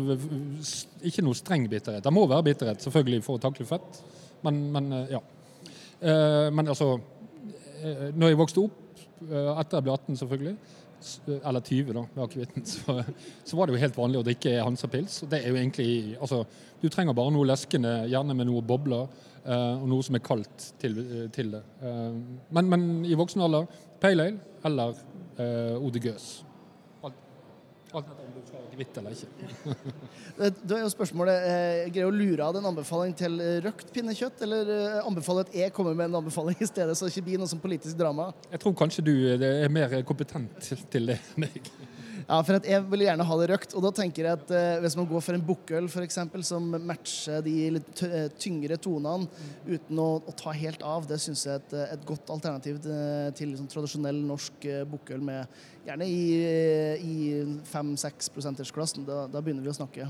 ikke 1.01 1.23
noe 1.23 1.33
streng 1.39 1.69
bitterhet. 1.71 2.03
Det 2.03 2.11
må 2.13 2.27
være 2.27 2.43
bitterhet, 2.43 2.81
selvfølgelig, 2.83 3.23
for 3.23 3.37
å 3.37 3.41
takle 3.41 3.65
fett, 3.65 4.01
men, 4.43 4.71
men 4.73 4.91
eh, 4.91 5.15
ja. 5.15 5.21
Men 6.51 6.67
altså 6.67 6.99
Når 8.13 8.27
jeg 8.27 8.37
vokste 8.37 8.59
opp, 8.59 8.99
etter 9.21 9.77
jeg 9.77 9.83
ble 9.85 9.93
18 9.93 10.17
selvfølgelig, 10.19 10.55
eller 11.41 11.63
20 11.65 11.93
da, 11.97 12.03
med 12.15 12.23
akevitten, 12.25 12.65
så, 12.73 12.97
så 13.45 13.57
var 13.59 13.67
det 13.67 13.75
jo 13.75 13.83
helt 13.83 13.99
vanlig 13.99 14.21
å 14.21 14.25
drikke 14.27 14.55
Hansa-pils. 14.61 15.21
Det 15.31 15.41
er 15.41 15.53
jo 15.53 15.59
egentlig, 15.59 15.89
altså, 16.19 16.43
Du 16.81 16.89
trenger 16.91 17.15
bare 17.17 17.33
noe 17.33 17.47
leskende, 17.49 17.93
gjerne 18.11 18.35
med 18.37 18.49
noe 18.49 18.61
bobler, 18.65 19.07
eh, 19.43 19.75
og 19.79 19.87
noe 19.89 20.05
som 20.05 20.17
er 20.17 20.25
kaldt 20.25 20.71
til, 20.81 20.99
eh, 21.01 21.27
til 21.35 21.53
det. 21.55 21.63
Eh, 21.81 22.17
Men, 22.57 22.69
men 22.69 22.87
i 23.05 23.17
voksen 23.17 23.41
alder, 23.45 23.69
pale 24.03 24.29
ale 24.31 24.39
eller 24.65 24.97
eh, 25.39 26.01
Gøs. 26.03 26.29
Alt 27.03 27.13
alt 27.95 28.11
akevitt 28.75 28.97
eller 29.01 29.15
ikke. 29.15 29.75
Eh, 30.35 30.51
Da 30.67 30.75
er 30.75 30.81
jo 30.83 30.89
spørsmålet 30.91 31.45
eh, 31.47 31.85
Greier 31.95 32.09
å 32.09 32.11
lure 32.11 32.43
av 32.43 32.57
en 32.59 32.65
anbefaling 32.67 33.13
til 33.15 33.37
eh, 33.39 33.61
røkt 33.63 33.87
pinnekjøtt, 33.95 34.41
eller 34.43 34.67
eh, 34.73 34.97
anbefale 35.07 35.45
at 35.45 35.53
jeg 35.55 35.71
kommer 35.75 35.95
med 35.95 36.09
en 36.09 36.17
anbefaling 36.19 36.59
i 36.59 36.67
stedet, 36.67 36.91
så 36.99 37.07
det 37.07 37.13
ikke 37.15 37.23
blir 37.29 37.39
noe 37.39 37.47
sånn 37.47 37.61
politisk 37.63 37.95
drama? 37.99 38.29
Jeg 38.51 38.59
tror 38.65 38.75
kanskje 38.75 39.05
du 39.07 39.13
er 39.31 39.71
mer 39.71 39.95
kompetent 40.03 40.59
til- 40.91 41.07
det 41.07 41.19
enn 41.37 41.47
jeg. 41.47 41.63
Ja, 42.25 42.39
for 42.41 42.57
jeg 42.57 42.81
vil 42.89 43.03
gjerne 43.05 43.25
ha 43.29 43.35
det 43.37 43.47
røkt, 43.51 43.75
og 43.77 43.83
da 43.85 43.91
tenker 43.93 44.25
jeg 44.25 44.37
at 44.39 44.51
eh, 44.57 44.79
hvis 44.81 44.95
man 44.97 45.05
går 45.05 45.21
for 45.21 45.37
en 45.37 45.43
bukkøl 45.45 45.89
eksempel, 46.01 46.41
som 46.47 46.71
matcher 46.81 47.43
de 47.45 47.53
litt 47.75 48.01
eh, 48.07 48.25
tyngre 48.41 48.79
tonene 48.81 49.29
uten 49.67 50.01
å, 50.01 50.07
å 50.25 50.33
ta 50.33 50.55
helt 50.57 50.81
av, 50.81 51.05
det 51.05 51.19
syns 51.21 51.45
jeg 51.45 51.53
er 51.53 51.61
et, 51.61 51.77
eh, 51.77 51.93
et 51.93 52.09
godt 52.09 52.33
alternativ 52.33 52.81
til, 52.81 52.97
til 53.37 53.53
liksom, 53.53 53.69
tradisjonell 53.69 54.23
norsk 54.25 54.65
eh, 54.71 54.81
bukkøl 54.89 55.21
med 55.21 55.61
gjerne 55.85 56.09
i, 56.09 56.25
i 56.97 57.15
5-6 57.69 58.33
prosentersklassen. 58.33 59.05
Da, 59.05 59.27
da 59.29 59.45
begynner 59.45 59.61
vi 59.61 59.75
å 59.75 59.77
snakke. 59.77 60.09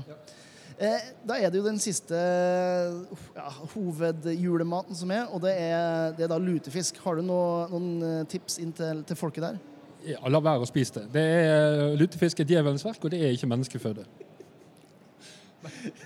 Eh, 0.76 1.12
da 1.24 1.36
er 1.36 1.52
det 1.52 1.60
jo 1.60 1.68
den 1.68 1.78
siste 1.80 2.16
ja, 2.16 3.46
hovedjulematen 3.76 4.96
som 4.96 5.12
er, 5.12 5.28
og 5.28 5.44
det 5.44 5.52
er, 5.56 6.12
det 6.16 6.26
er 6.26 6.32
da 6.32 6.40
lutefisk. 6.40 7.04
Har 7.04 7.20
du 7.20 7.28
noe, 7.28 7.64
noen 7.72 7.88
eh, 8.04 8.20
tips 8.28 8.56
inn 8.64 8.72
til, 8.76 9.04
til 9.04 9.20
folket 9.20 9.50
der? 9.50 9.64
Ja, 10.06 10.20
la 10.30 10.38
være 10.38 10.62
å 10.62 10.68
spise 10.68 11.00
det. 11.00 11.06
det 11.16 11.22
er, 11.26 11.96
lutefisk 11.98 12.40
er 12.40 12.46
djevelens 12.46 12.84
verk, 12.86 13.02
og 13.04 13.10
det 13.10 13.20
er 13.24 13.34
ikke 13.34 13.48
menneskeføde. 13.50 14.04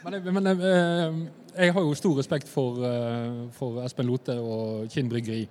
Men, 0.04 0.14
jeg, 0.16 0.32
men 0.32 0.46
jeg, 0.48 0.60
eh, 0.64 1.18
jeg 1.66 1.74
har 1.76 1.84
jo 1.84 1.96
stor 1.98 2.16
respekt 2.16 2.48
for, 2.48 2.80
eh, 2.86 3.42
for 3.52 3.82
Espen 3.84 4.08
Lote 4.08 4.38
og 4.40 4.86
Kinn 4.92 5.10
bryggeri. 5.12 5.42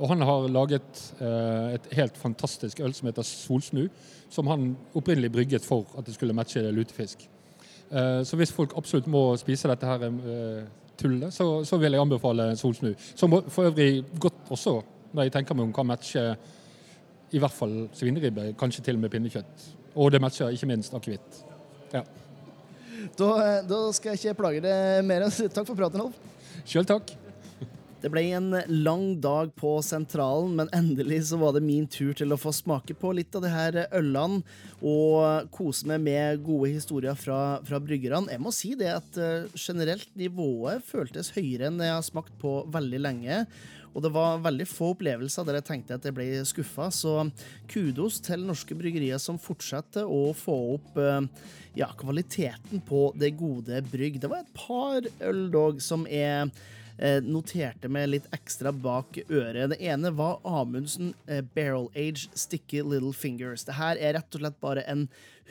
Og 0.00 0.10
han 0.10 0.24
har 0.26 0.48
laget 0.50 1.02
eh, 1.20 1.76
et 1.76 1.86
helt 1.96 2.18
fantastisk 2.20 2.82
øl 2.84 2.94
som 2.94 3.06
heter 3.08 3.24
Solsnu, 3.24 3.86
som 4.34 4.50
han 4.50 4.72
opprinnelig 4.98 5.30
brygget 5.32 5.64
for 5.64 5.86
at 5.96 6.08
det 6.08 6.16
skulle 6.16 6.34
matche 6.36 6.64
lutefisk. 6.74 7.22
Eh, 7.90 8.24
Så 8.26 8.36
hvis 8.36 8.52
folk 8.52 8.74
absolutt 8.76 9.06
må 9.06 9.28
spise 9.40 9.70
dette 9.70 9.86
her 9.86 10.08
eh, 10.10 10.66
tullet, 10.98 11.32
så, 11.32 11.62
så 11.64 11.78
vil 11.78 11.94
jeg 11.94 12.02
anbefale 12.02 12.50
Solsnu. 12.56 12.92
Som 13.14 13.38
for 13.46 13.70
øvrig 13.70 14.04
godt 14.20 14.50
også, 14.50 14.80
når 15.12 15.22
jeg 15.22 15.32
tenker 15.38 15.54
meg 15.54 15.68
om, 15.68 15.72
kan 15.72 15.86
matche 15.86 16.32
i 17.34 17.42
hvert 17.42 17.54
fall 17.54 17.74
svineribbe, 17.96 18.52
kanskje 18.60 18.84
til 18.86 18.98
og 18.98 19.04
med 19.04 19.12
pinnekjøtt. 19.14 19.66
Og 19.96 20.12
det 20.12 20.20
matcher 20.22 20.54
ikke 20.54 20.68
minst 20.70 20.94
akevitt. 20.94 21.42
Ja. 21.94 22.04
Da, 23.16 23.30
da 23.66 23.78
skal 23.96 24.14
jeg 24.14 24.22
ikke 24.22 24.40
plage 24.42 24.64
deg 24.64 25.04
mer. 25.06 25.28
Takk 25.54 25.64
for 25.66 25.76
praten, 25.78 26.02
Rolf. 26.04 26.18
Sjøl 26.66 26.86
takk. 26.88 27.14
Det 28.02 28.10
ble 28.12 28.22
en 28.36 28.52
lang 28.84 29.06
dag 29.24 29.48
på 29.56 29.70
Sentralen, 29.82 30.52
men 30.58 30.68
endelig 30.76 31.22
så 31.30 31.38
var 31.40 31.54
det 31.56 31.64
min 31.64 31.88
tur 31.90 32.12
til 32.14 32.30
å 32.30 32.38
få 32.38 32.52
smake 32.54 32.94
på 32.94 33.10
litt 33.16 33.34
av 33.34 33.42
det 33.42 33.50
her 33.50 33.78
ølene 33.96 34.42
og 34.84 35.48
kose 35.54 35.88
meg 35.90 36.04
med 36.04 36.42
gode 36.46 36.74
historier 36.74 37.16
fra, 37.18 37.58
fra 37.66 37.80
bryggerne. 37.82 38.28
Jeg 38.30 38.42
må 38.44 38.52
si 38.54 38.74
det 38.78 38.92
at 38.92 39.18
uh, 39.18 39.48
generelt 39.56 40.12
nivået 40.14 40.84
føltes 40.86 41.32
høyere 41.34 41.70
enn 41.70 41.82
jeg 41.82 41.96
har 41.96 42.04
smakt 42.06 42.36
på 42.42 42.60
veldig 42.76 43.00
lenge. 43.08 43.40
Og 43.96 44.04
det 44.04 44.12
var 44.12 44.42
veldig 44.44 44.68
få 44.68 44.92
opplevelser 44.92 45.46
der 45.48 45.58
jeg 45.60 45.68
tenkte 45.70 45.96
at 45.96 46.04
jeg 46.04 46.16
ble 46.16 46.28
skuffa, 46.44 46.90
så 46.92 47.14
kudos 47.72 48.20
til 48.24 48.44
norske 48.44 48.76
bryggerier 48.76 49.20
som 49.22 49.40
fortsetter 49.40 50.04
å 50.04 50.34
få 50.36 50.56
opp 50.76 51.00
uh, 51.00 51.24
ja, 51.78 51.88
kvaliteten 51.96 52.84
på 52.84 53.08
det 53.16 53.32
gode 53.40 53.80
brygg. 53.88 54.20
Det 54.20 54.30
var 54.32 54.44
et 54.44 54.56
par 54.56 55.08
øl 55.24 55.46
dog 55.54 55.80
som 55.84 56.04
er 56.06 56.52
Eh, 56.96 57.18
noterte 57.20 57.90
meg 57.92 58.08
litt 58.08 58.28
ekstra 58.32 58.70
bak 58.72 59.18
øret. 59.28 59.68
Det 59.74 59.76
ene 59.84 60.08
var 60.16 60.38
Amundsen 60.48 61.10
eh, 61.28 61.42
Barrel 61.44 61.90
Age 61.92 62.30
Sticky 62.32 62.80
Little 62.80 63.12
Fingers. 63.12 63.66
Det 63.68 63.76
her 63.76 64.00
er 64.00 64.16
rett 64.16 64.38
og 64.38 64.40
slett 64.40 64.56
bare 64.64 64.84
en 64.88 65.04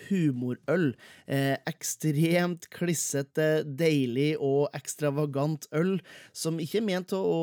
humorøl. 0.07 0.91
Eh, 1.27 1.55
ekstremt 1.69 2.69
klissete, 2.73 3.63
deilig 3.65 4.35
og 4.39 4.69
ekstravagant 4.77 5.67
øl 5.75 5.97
som 6.35 6.59
ikke 6.61 6.81
er 6.81 6.87
ment 6.89 7.15
å, 7.15 7.21
å 7.21 7.41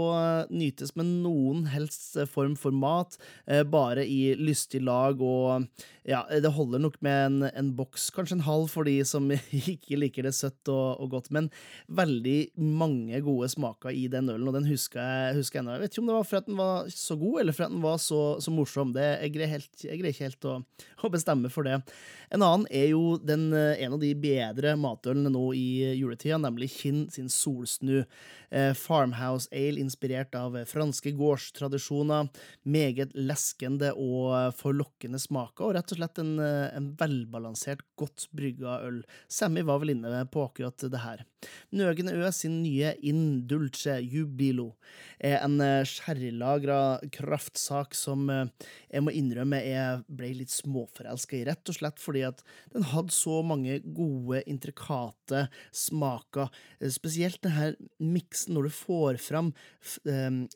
nytes 0.53 0.95
med 0.99 1.11
noen 1.25 1.67
helst 1.73 2.17
form 2.33 2.55
for 2.59 2.75
mat, 2.75 3.19
eh, 3.47 3.65
bare 3.65 4.07
i 4.07 4.35
lystig 4.39 4.83
lag 4.85 5.21
og 5.23 5.69
ja, 6.09 6.25
det 6.27 6.51
holder 6.51 6.83
nok 6.83 6.97
med 7.05 7.19
en, 7.27 7.45
en, 7.47 7.69
boks, 7.79 8.09
kanskje 8.15 8.41
en 8.41 8.47
halv 8.47 8.71
for 8.73 8.89
de 8.89 8.97
som 9.07 9.29
ikke 9.75 9.99
liker 10.01 10.27
det 10.27 10.35
søtt 10.35 10.71
og, 10.73 10.99
og, 10.99 11.13
godt, 11.15 11.31
men 11.35 11.49
veldig 11.87 12.39
mange 12.59 13.21
gode 13.23 13.51
smaker 13.53 13.95
i 13.95 14.09
den 14.11 14.31
ølen, 14.33 14.49
og 14.51 14.57
den 14.57 14.67
husker 14.67 14.99
jeg, 14.99 15.37
husker 15.39 15.61
jeg 15.61 15.65
ennå. 15.65 15.77
Jeg 15.77 15.85
vet 15.85 15.95
ikke 15.95 16.03
om 16.03 16.11
det 16.11 16.17
var 16.17 16.29
for 16.29 16.41
at 16.41 16.51
den 16.51 16.59
var 16.59 16.91
så 16.95 17.19
god, 17.21 17.37
eller 17.43 17.57
for 17.57 17.67
at 17.67 17.75
den 17.77 17.85
var 17.85 18.03
så, 18.03 18.23
så 18.43 18.55
morsom. 18.55 18.95
Det, 18.97 19.07
jeg, 19.23 19.35
greier 19.37 19.69
ikke 20.11 20.27
helt 20.27 20.49
å, 20.51 20.57
å 21.07 21.13
bestemme 21.13 21.53
for 21.53 21.69
det. 21.69 21.79
En 22.35 22.42
en 22.43 22.49
annen 22.49 22.67
er 22.75 22.89
jo 22.91 23.17
den, 23.23 23.53
eh, 23.55 23.83
en 23.85 23.95
av 23.95 24.01
de 24.03 24.11
bedre 24.19 24.75
matølene 24.81 25.31
nå 25.31 25.45
i 25.55 25.95
juletida, 25.99 26.39
nemlig 26.43 26.71
Kinn 26.75 27.05
sin 27.11 27.29
Solsnu. 27.31 28.05
Eh, 28.51 28.73
farmhouse 28.75 29.49
Ale 29.53 29.81
inspirert 29.81 30.35
av 30.35 30.59
franske 30.67 31.15
gårdstradisjoner. 31.17 32.29
Meget 32.65 33.15
leskende 33.15 33.93
og 33.95 34.55
forlokkende 34.59 35.21
smaker, 35.23 35.69
og 35.71 35.75
rett 35.77 35.93
og 35.93 35.99
slett 35.99 36.19
en, 36.19 36.39
eh, 36.39 36.77
en 36.77 36.95
velbalansert, 36.97 37.81
godt 37.97 38.29
brygga 38.35 38.83
øl. 38.85 39.03
Sammy 39.29 39.63
var 39.63 39.79
vel 39.79 39.91
inne 39.91 40.25
på 40.27 40.49
akkurat 40.49 40.77
det 40.77 41.01
her. 41.01 41.25
Nøgne 41.75 42.15
Ø 42.19 42.31
sin 42.35 42.61
nye 42.63 42.95
Indulce 43.03 43.99
Jubilo 44.01 44.73
er 45.23 45.39
en 45.43 45.59
sherrylagra 45.87 47.01
kraftsak 47.15 47.95
som 47.97 48.27
jeg 48.29 49.05
må 49.05 49.15
innrømme 49.15 49.61
jeg 49.63 50.03
ble 50.11 50.33
litt 50.41 50.53
småforelska 50.53 51.39
i, 51.39 51.45
rett 51.49 51.71
og 51.71 51.79
slett 51.79 52.03
fordi 52.03 52.25
at 52.27 52.43
den 52.75 52.87
hadde 52.93 53.15
så 53.15 53.41
mange 53.47 53.79
gode, 53.85 54.43
intrikate 54.51 55.47
smaker. 55.73 56.51
Eh, 56.81 56.91
spesielt 56.93 57.43
denne 57.45 57.75
miksen 58.03 58.57
når 58.57 58.69
du 58.69 58.77
får 58.77 59.21
fram 59.23 59.53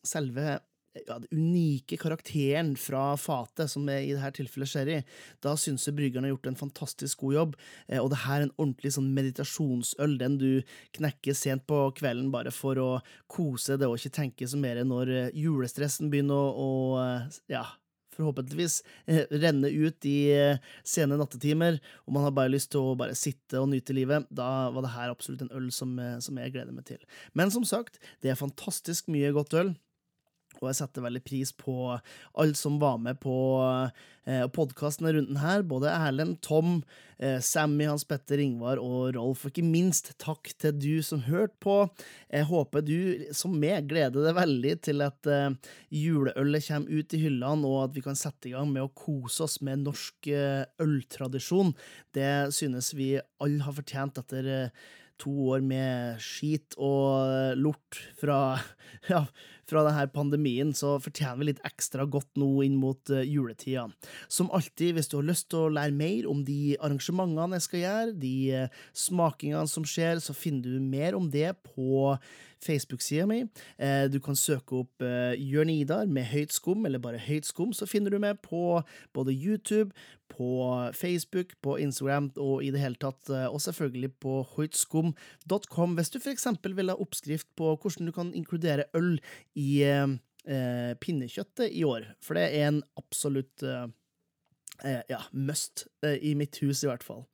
selve 0.07 0.59
ja, 1.07 1.19
den 1.23 1.29
unike 1.31 1.99
karakteren 2.01 2.75
fra 2.81 3.15
fatet, 3.21 3.71
som 3.73 3.89
i 3.91 4.13
dette 4.13 4.33
tilfellet 4.39 4.71
sherry, 4.71 4.99
da 5.45 5.55
syns 5.61 5.87
jeg 5.89 5.97
bryggeren 5.99 6.27
har 6.27 6.35
gjort 6.35 6.51
en 6.51 6.61
fantastisk 6.61 7.25
god 7.25 7.39
jobb. 7.39 7.57
Eh, 7.89 8.03
og 8.03 8.11
det 8.13 8.23
her 8.25 8.41
er 8.41 8.49
en 8.49 8.55
ordentlig 8.57 8.95
sånn 8.97 9.13
meditasjonsøl, 9.17 10.19
den 10.23 10.39
du 10.43 10.51
knekker 10.99 11.37
sent 11.37 11.67
på 11.69 11.83
kvelden 11.99 12.31
bare 12.35 12.55
for 12.55 12.81
å 12.83 12.91
kose 13.33 13.79
deg 13.81 13.91
og 13.91 13.99
ikke 14.01 14.17
tenke 14.23 14.49
så 14.49 14.61
mer 14.61 14.83
når 14.87 15.15
eh, 15.15 15.35
julestressen 15.37 16.13
begynner 16.13 16.37
å, 16.37 16.69
å 16.69 17.51
ja, 17.53 17.67
forhåpentligvis 18.17 18.81
eh, 19.07 19.25
renne 19.31 19.71
ut 19.71 20.09
i 20.09 20.17
eh, 20.35 20.61
sene 20.87 21.19
nattetimer, 21.21 21.81
og 22.07 22.17
man 22.17 22.27
har 22.27 22.35
bare 22.37 22.53
lyst 22.53 22.73
til 22.75 22.83
å 22.83 22.97
bare 22.99 23.17
sitte 23.19 23.61
og 23.61 23.71
nyte 23.73 23.97
livet, 23.97 24.29
da 24.31 24.69
var 24.75 24.87
det 24.87 24.95
her 24.97 25.13
absolutt 25.13 25.47
en 25.47 25.53
øl 25.57 25.71
som, 25.75 25.97
eh, 26.03 26.19
som 26.25 26.39
jeg 26.41 26.55
gleder 26.57 26.77
meg 26.77 26.89
til. 26.89 27.03
Men 27.37 27.53
som 27.55 27.67
sagt, 27.69 28.01
det 28.25 28.33
er 28.33 28.41
fantastisk 28.41 29.11
mye 29.13 29.35
godt 29.37 29.57
øl. 29.59 29.75
Og 30.63 30.71
jeg 30.71 30.79
setter 30.81 31.05
veldig 31.05 31.23
pris 31.27 31.53
på 31.57 31.97
alle 31.97 32.57
som 32.59 32.79
var 32.83 32.99
med 33.03 33.19
på 33.23 33.37
eh, 34.27 34.47
podkasten 34.55 35.09
rundt 35.09 35.31
den 35.31 35.41
her. 35.43 35.65
Både 35.67 35.93
Erlend, 35.93 36.39
Tom, 36.45 36.83
eh, 37.19 37.39
Sammy, 37.45 37.87
Hans 37.89 38.07
Petter, 38.09 38.41
Ingvar 38.43 38.81
og 38.83 39.15
Rolf. 39.17 39.45
Og 39.45 39.53
ikke 39.53 39.67
minst 39.67 40.13
takk 40.23 40.53
til 40.61 40.77
du 40.79 40.95
som 41.07 41.25
hørte 41.29 41.57
på. 41.63 41.79
Jeg 42.33 42.49
håper 42.51 42.85
du, 42.87 42.99
som 43.37 43.57
meg, 43.61 43.89
gleder 43.91 44.29
deg 44.29 44.39
veldig 44.41 44.75
til 44.89 45.07
at 45.07 45.31
eh, 45.31 45.73
juleølet 45.95 46.69
kommer 46.69 47.01
ut 47.01 47.17
i 47.17 47.23
hyllene, 47.25 47.71
og 47.71 47.81
at 47.87 47.97
vi 47.97 48.05
kan 48.05 48.19
sette 48.19 48.51
i 48.51 48.55
gang 48.57 48.71
med 48.73 48.87
å 48.87 48.93
kose 48.97 49.47
oss 49.47 49.61
med 49.67 49.85
norsk 49.87 50.31
eh, 50.33 50.63
øltradisjon. 50.83 51.75
Det 52.17 52.53
synes 52.57 52.93
vi 52.97 53.17
alle 53.43 53.67
har 53.67 53.77
fortjent 53.77 54.23
etter 54.23 54.53
eh, 54.53 54.87
to 55.21 55.33
år 55.55 55.65
med 55.65 56.21
skit 56.23 56.77
og 56.83 57.57
lort 57.61 58.01
fra, 58.21 58.59
ja, 59.13 59.25
fra 59.71 59.85
denne 59.87 60.07
pandemien, 60.15 60.73
så 60.77 60.97
fortjener 61.03 61.41
vi 61.41 61.51
litt 61.51 61.63
ekstra 61.67 62.07
godt 62.09 62.39
nå 62.41 62.51
inn 62.67 62.79
mot 62.81 63.13
uh, 63.13 63.23
juletida. 63.23 63.87
Som 64.33 64.51
alltid, 64.55 64.97
hvis 64.97 65.11
du 65.13 65.19
har 65.21 65.29
lyst 65.29 65.51
til 65.53 65.67
å 65.67 65.75
lære 65.77 65.97
mer 65.97 66.29
om 66.31 66.43
de 66.47 66.77
arrangementene 66.81 67.59
jeg 67.59 67.69
skal 67.69 67.83
gjøre, 67.85 68.19
de 68.27 68.37
uh, 68.65 68.83
smakingene 69.07 69.71
som 69.71 69.87
skjer, 69.87 70.23
så 70.23 70.37
finner 70.37 70.77
du 70.77 70.91
mer 70.97 71.19
om 71.19 71.31
det 71.33 71.51
på 71.67 72.17
Facebook-sida 72.65 73.27
mi. 73.27 73.41
Eh, 73.79 74.07
du 74.11 74.19
kan 74.23 74.37
søke 74.39 74.83
opp 74.83 75.05
eh, 75.05 75.37
Jørn 75.41 75.71
Idar 75.73 76.07
med 76.11 76.29
høyt 76.31 76.55
skum, 76.55 76.87
eller 76.87 77.03
bare 77.03 77.21
høyt 77.23 77.49
skum, 77.49 77.73
så 77.77 77.89
finner 77.89 78.15
du 78.15 78.21
meg 78.23 78.41
på 78.45 78.81
både 79.17 79.35
YouTube, 79.35 79.93
på 80.27 80.91
Facebook, 80.97 81.55
på 81.63 81.77
Instagram 81.79 82.33
og 82.43 82.65
i 82.65 82.73
det 82.75 82.81
hele 82.83 82.99
tatt, 83.01 83.31
eh, 83.31 83.47
og 83.47 83.61
selvfølgelig 83.63 84.11
på 84.23 84.41
høytskum.com, 84.57 85.95
hvis 85.99 86.13
du 86.13 86.19
f.eks. 86.19 86.49
vil 86.67 86.93
ha 86.93 86.99
oppskrift 86.99 87.49
på 87.59 87.77
hvordan 87.77 88.11
du 88.11 88.15
kan 88.17 88.35
inkludere 88.35 88.89
øl 88.99 89.17
i 89.57 89.71
eh, 89.87 90.93
pinnekjøttet 91.03 91.73
i 91.73 91.85
år, 91.89 92.11
for 92.23 92.39
det 92.39 92.49
er 92.51 92.69
en 92.69 92.83
absolutt 93.01 93.65
eh, 93.67 93.87
eh 94.85 95.01
ja, 95.09 95.23
must 95.33 95.87
i 96.05 96.35
mitt 96.37 96.61
hus, 96.63 96.85
i 96.85 96.91
hvert 96.91 97.07
fall. 97.07 97.25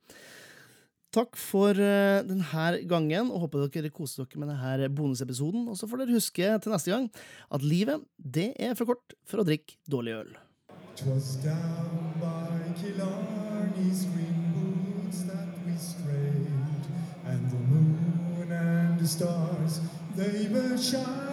Takk 1.13 1.35
for 1.37 1.77
uh, 1.77 2.23
denne 2.25 2.69
gangen, 2.89 3.29
og 3.29 3.43
håper 3.45 3.67
dere 3.69 3.91
koser 3.93 4.25
dere 4.25 4.39
med 4.41 4.49
denne 4.49 4.89
bonusepisoden. 4.89 5.67
Og 5.69 5.77
så 5.77 5.85
får 5.85 6.01
dere 6.01 6.15
huske 6.15 6.47
til 6.57 6.73
neste 6.73 6.89
gang 6.89 7.05
at 7.53 7.61
livet, 7.61 8.01
det 8.17 8.53
er 8.57 8.73
for 8.73 8.89
kort 8.89 9.13
for 9.29 9.43
å 9.43 9.45
drikke 9.45 9.77
dårlig 9.85 10.15
øl. 10.23 10.33
Twas 10.97 11.35
down 11.43 12.17
by 12.21 12.57
Killarney's 12.81 14.05
green 14.13 14.41
woods 14.57 15.25
that 15.29 15.53
we 15.67 15.77
strayed, 15.77 16.49
and 17.25 17.45
the 17.51 17.61
moon 17.69 18.51
and 18.51 18.99
the 18.99 19.07
stars, 19.07 19.81
they 20.17 20.47
were 20.49 20.77
shining. 20.77 21.32